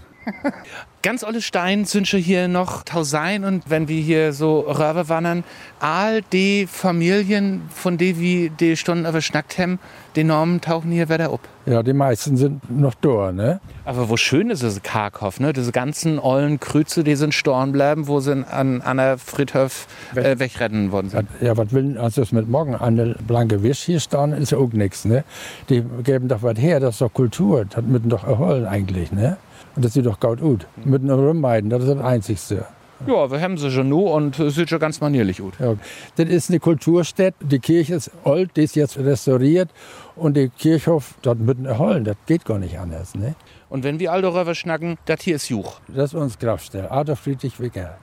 Ganz 1.03 1.23
olle 1.23 1.41
Stein 1.41 1.85
sind 1.85 2.09
schon 2.09 2.21
hier 2.21 2.49
noch 2.49 2.83
Tausein 2.83 3.45
und 3.45 3.71
wenn 3.71 3.87
wir 3.87 4.01
hier 4.01 4.33
so 4.33 4.61
rüber 4.61 5.09
wandern, 5.09 5.45
all 5.79 6.23
die 6.23 6.67
Familien, 6.67 7.63
von 7.73 7.97
denen 7.97 8.21
wir 8.21 8.51
die 8.51 8.77
Stunden 8.77 9.07
überschnackt 9.07 9.57
haben, 9.59 9.79
die 10.17 10.25
Normen 10.25 10.61
tauchen 10.61 10.91
hier 10.91 11.09
wieder 11.09 11.31
ab. 11.33 11.41
Ja, 11.67 11.83
die 11.83 11.93
meisten 11.93 12.37
sind 12.37 12.69
noch 12.71 12.95
da, 12.95 13.31
ne? 13.31 13.61
Aber 13.85 14.09
wo 14.09 14.17
schön 14.17 14.51
ist 14.51 14.63
es 14.63 14.83
Karkhoff, 14.83 15.39
ne? 15.39 15.53
Diese 15.53 15.71
ganzen 15.71 16.19
ollen 16.19 16.59
Krüze, 16.59 17.05
die 17.05 17.15
sind 17.15 17.35
storn 17.35 17.71
bleiben, 17.71 18.09
wo 18.09 18.19
sie 18.19 18.45
an 18.51 18.83
Anna 18.83 19.17
Friedhof 19.19 19.87
äh, 20.15 20.39
wegrennen 20.39 20.91
worden 20.91 21.11
sind. 21.11 21.29
Ja, 21.41 21.57
was 21.57 21.73
will 21.73 21.99
also 21.99 22.23
das 22.23 22.33
mit 22.33 22.49
morgen 22.49 22.77
der 22.97 23.15
blanke 23.27 23.63
Wisch 23.63 23.83
hier 23.83 24.01
stehen, 24.01 24.33
ist 24.33 24.53
ja 24.53 24.59
auch 24.59 24.73
nichts, 24.73 25.05
ne? 25.05 25.23
Die 25.69 25.85
geben 26.03 26.29
doch 26.29 26.43
was 26.43 26.59
her, 26.59 26.81
das 26.81 26.95
ist 26.95 27.01
doch 27.01 27.13
Kultur, 27.13 27.65
das 27.65 27.85
müssen 27.85 28.09
doch 28.09 28.25
erholen 28.25 28.67
eigentlich, 28.67 29.13
ne? 29.13 29.37
Und 29.77 29.85
das 29.85 29.93
sieht 29.93 30.07
doch 30.07 30.19
gut 30.19 30.43
aus. 30.43 30.59
Müssen 30.85 31.11
rummeiden, 31.11 31.71
das 31.71 31.83
ist 31.83 31.91
das 31.91 32.05
Einzigste. 32.05 32.67
Ja, 33.07 33.31
wir 33.31 33.41
haben 33.43 33.59
sie 33.59 33.71
schon 33.71 33.91
nur 33.91 34.15
und 34.15 34.39
es 34.39 34.55
sieht 34.55 34.71
schon 34.71 34.79
ganz 34.79 35.03
manierlich 35.03 35.43
aus. 35.43 35.53
Ja, 35.59 35.75
das 36.17 36.29
ist 36.31 36.49
eine 36.49 36.61
Kulturstätte. 36.61 37.45
Die 37.45 37.59
Kirche 37.59 37.95
ist 37.95 38.11
alt, 38.25 38.57
die 38.57 38.63
ist 38.63 38.75
jetzt 38.75 38.97
restauriert. 38.97 39.69
Und 40.17 40.35
der 40.35 40.49
Kirchhof, 40.49 41.15
dort 41.21 41.39
müssen 41.39 41.67
erholen. 41.67 42.05
Das 42.05 42.17
geht 42.25 42.47
gar 42.47 42.59
nicht 42.59 42.79
anders. 42.79 43.15
Ne? 43.15 43.35
Und 43.69 43.85
wenn 43.85 44.01
wir 44.01 44.13
all 44.13 44.23
darüber 44.23 44.55
schnacken, 44.55 44.97
das 45.05 45.21
hier 45.21 45.37
ist 45.37 45.51
Juch. 45.51 45.79
Das 45.89 46.13
ist 46.13 46.15
uns 46.15 46.39
Grabstelle. 46.39 46.91
Adolf 46.91 47.21
Friedrich 47.21 47.61
Wicker. 47.61 47.99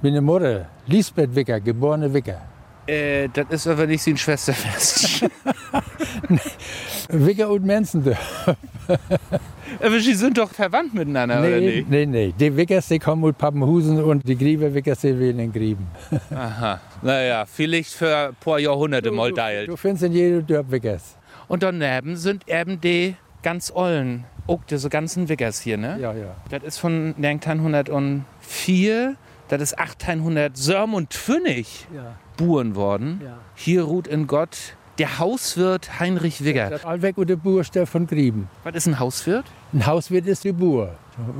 Meine 0.00 0.22
Mutter, 0.22 0.66
Lisbeth 0.86 1.34
Wicker, 1.34 1.60
geborene 1.60 2.12
Wicker. 2.14 2.40
Äh, 2.86 3.28
das 3.28 3.46
ist 3.50 3.66
aber 3.66 3.86
nicht 3.86 4.02
sein 4.02 4.16
Schwesterfest. 4.16 5.26
Wicker 7.08 7.48
und 7.50 7.64
Menzen. 7.64 8.04
aber 9.82 10.00
sie 10.00 10.14
sind 10.14 10.38
doch 10.38 10.50
verwandt 10.50 10.94
miteinander, 10.94 11.40
oder 11.40 11.60
Nee, 11.60 11.76
nicht? 11.76 11.90
nee, 11.90 12.06
nee. 12.06 12.34
Die 12.38 12.56
Wickers, 12.56 12.88
die 12.88 12.98
kommen 12.98 13.22
mit 13.22 13.38
Pappenhusen 13.38 14.02
und 14.02 14.26
die 14.28 14.36
Grieber 14.36 14.72
Wickers, 14.74 15.00
die 15.00 15.18
will 15.18 15.30
in 15.30 15.38
den 15.38 15.52
Grieben. 15.52 15.86
Aha. 16.30 16.80
Naja, 17.02 17.44
vielleicht 17.46 17.92
für 17.92 18.28
ein 18.28 18.34
paar 18.40 18.58
Jahrhunderte 18.58 19.10
mal 19.10 19.32
deilt. 19.32 19.68
Du 19.68 19.76
findest 19.76 20.04
in 20.04 20.12
jedem 20.12 20.46
Dorf 20.46 20.70
Wickers. 20.70 21.16
Und 21.48 21.62
daneben 21.62 22.16
sind 22.16 22.48
eben 22.48 22.80
die 22.80 23.14
ganz 23.42 23.70
ollen, 23.74 24.24
auch 24.46 24.60
diese 24.68 24.88
ganzen 24.90 25.28
Wickers 25.28 25.60
hier, 25.60 25.78
ne? 25.78 25.98
Ja, 26.00 26.12
ja. 26.12 26.34
Das 26.50 26.62
ist 26.62 26.78
von 26.78 27.14
1904, 27.16 29.16
das 29.48 29.62
ist 29.62 29.78
1800 29.78 30.56
Sörm 30.56 30.94
und 30.94 31.14
Pfennig 31.14 31.86
Ja. 31.94 32.16
buren 32.36 32.74
worden. 32.74 33.20
Ja. 33.24 33.38
Hier 33.54 33.84
ruht 33.84 34.06
in 34.06 34.26
Gott 34.26 34.74
der 34.98 35.18
Hauswirt 35.18 36.00
Heinrich 36.00 36.44
Wigger. 36.44 36.70
Das 36.70 36.84
Allweg 36.84 37.18
und 37.18 37.30
der 37.30 37.36
Burster 37.36 37.86
von 37.86 38.06
Grieben. 38.06 38.48
Was 38.64 38.74
ist 38.74 38.86
ein 38.86 38.98
Hauswirt? 38.98 39.44
Ein 39.72 39.86
Hauswirt 39.86 40.26
ist 40.26 40.44
die 40.44 40.52
Bur. 40.52 40.90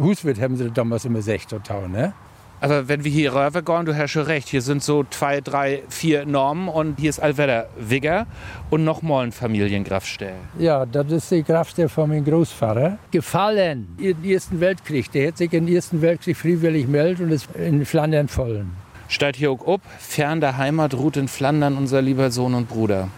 Huswirt 0.00 0.40
haben 0.40 0.56
sie 0.56 0.70
damals 0.70 1.04
immer 1.04 1.22
16 1.22 1.62
Tau, 1.62 1.88
ne? 1.88 2.12
Aber 2.60 2.88
wenn 2.88 3.04
wir 3.04 3.10
hier 3.10 3.32
rüber 3.34 3.62
gehen, 3.62 3.84
du 3.86 3.96
hast 3.96 4.10
schon 4.10 4.24
recht, 4.24 4.48
hier 4.48 4.62
sind 4.62 4.82
so 4.82 5.04
zwei, 5.04 5.40
drei, 5.40 5.82
vier 5.88 6.26
Normen 6.26 6.68
und 6.68 6.98
hier 6.98 7.10
ist 7.10 7.20
allwetter 7.20 7.68
Wigger 7.78 8.26
und 8.70 8.82
nochmal 8.82 9.26
ein 9.26 9.32
Familiengrafstell. 9.32 10.34
Ja, 10.58 10.84
das 10.84 11.10
ist 11.12 11.30
die 11.30 11.44
Grabstelle 11.44 11.88
von 11.88 12.08
meinem 12.08 12.24
Großvater. 12.24 12.98
Gefallen 13.12 13.86
im 13.98 14.24
Ersten 14.24 14.58
Weltkrieg. 14.58 15.10
Der 15.12 15.28
hat 15.28 15.38
sich 15.38 15.52
im 15.52 15.68
Ersten 15.68 16.02
Weltkrieg 16.02 16.36
freiwillig 16.36 16.86
gemeldet 16.86 17.20
und 17.20 17.30
ist 17.30 17.48
in 17.54 17.86
Flandern 17.86 18.26
fallen. 18.26 18.72
Steht 19.06 19.36
hier 19.36 19.52
auch 19.52 19.64
ob, 19.64 19.80
fern 19.98 20.40
der 20.40 20.56
Heimat 20.56 20.94
ruht 20.94 21.16
in 21.16 21.28
Flandern 21.28 21.76
unser 21.76 22.02
lieber 22.02 22.32
Sohn 22.32 22.54
und 22.54 22.68
Bruder. 22.68 23.08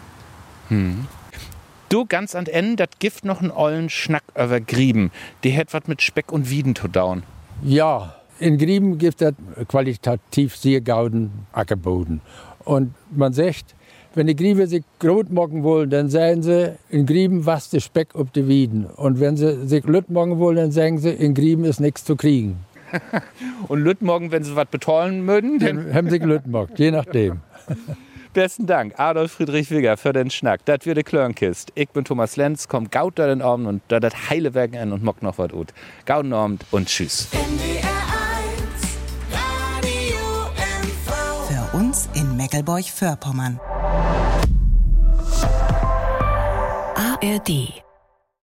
Hm. 0.71 1.07
Du, 1.89 2.07
ganz 2.07 2.35
an 2.35 2.47
Ende, 2.47 2.87
das 2.87 2.99
Gift 3.01 3.25
noch 3.25 3.41
einen 3.41 3.51
ollen 3.51 3.91
Schnack 3.91 4.23
über 4.35 4.61
Grieben. 4.61 5.11
Die 5.43 5.57
hat 5.57 5.75
was 5.75 5.87
mit 5.89 6.03
Speck 6.03 6.33
und 6.33 6.49
Wieden 6.49 6.75
zu 6.75 6.89
dauen. 6.89 7.25
Ja, 7.63 8.15
in 8.39 8.59
Grieben 8.59 8.99
gibt 8.99 9.21
es 9.21 9.35
qualitativ 9.69 10.57
sehr 10.57 10.81
gauden 10.81 11.31
Ackerboden. 11.53 12.21
Und 12.65 12.95
man 13.11 13.33
sagt, 13.33 13.75
wenn 14.15 14.27
die 14.27 14.37
Griebe 14.37 14.67
sich 14.67 14.85
rot 15.03 15.31
machen 15.31 15.63
wollen, 15.63 15.91
dann 15.91 16.09
sagen 16.09 16.43
sie, 16.43 16.77
in 16.89 17.07
Grieben 17.07 17.45
was 17.45 17.71
der 17.71 17.81
Speck 17.81 18.15
ob 18.15 18.33
die 18.33 18.49
Wieden. 18.49 18.87
Und 18.87 19.21
wenn 19.21 19.37
sie 19.37 19.67
sich 19.67 19.85
lütt 19.85 20.11
machen 20.11 20.39
wollen, 20.39 20.57
dann 20.57 20.73
sagen 20.73 20.99
sie, 20.99 21.11
in 21.11 21.35
Grieben 21.35 21.65
ist 21.65 21.81
nichts 21.81 22.05
zu 22.05 22.17
kriegen. 22.17 22.65
Und 23.69 23.81
Lüttmorgen, 23.83 24.33
wenn 24.33 24.43
sie 24.43 24.57
was 24.57 24.67
betollen 24.67 25.25
mögen, 25.25 25.59
dann 25.59 25.77
Dann 25.77 25.95
haben 25.95 26.11
sie 26.11 26.19
Lütt 26.19 26.45
gemacht, 26.45 26.73
je 26.77 26.91
nachdem. 26.91 27.41
besten 28.33 28.67
Dank, 28.67 28.99
Adolf 28.99 29.33
Friedrich 29.33 29.71
Wigger, 29.71 29.97
für 29.97 30.13
den 30.13 30.31
Schnack. 30.31 30.65
Das 30.65 30.87
wird 30.87 30.99
die 30.99 31.03
Klörnkist. 31.03 31.73
Ich 31.75 31.89
bin 31.91 32.05
Thomas 32.05 32.37
Lenz, 32.37 32.69
kommt 32.69 32.93
gaut 32.93 33.19
da 33.19 33.27
den 33.27 33.43
Abend 33.43 33.67
und 33.67 33.83
da 33.89 34.01
das 34.01 34.31
heile 34.31 34.55
Werk 34.55 34.75
an 34.77 34.93
und 34.93 35.03
mock 35.03 35.23
noch 35.23 35.39
was 35.39 35.53
ut. 35.53 35.73
Gauten 36.07 36.33
Abend 36.33 36.65
und 36.71 36.89
tschüss. 36.89 37.29
NDR 37.33 37.83
1 38.55 38.97
Radio 39.33 40.19
MV. 40.83 41.49
Für 41.49 41.77
uns 41.77 42.09
in 42.15 42.37
Meckelburg-Vorpommern. 42.37 43.61
ARD 46.95 47.83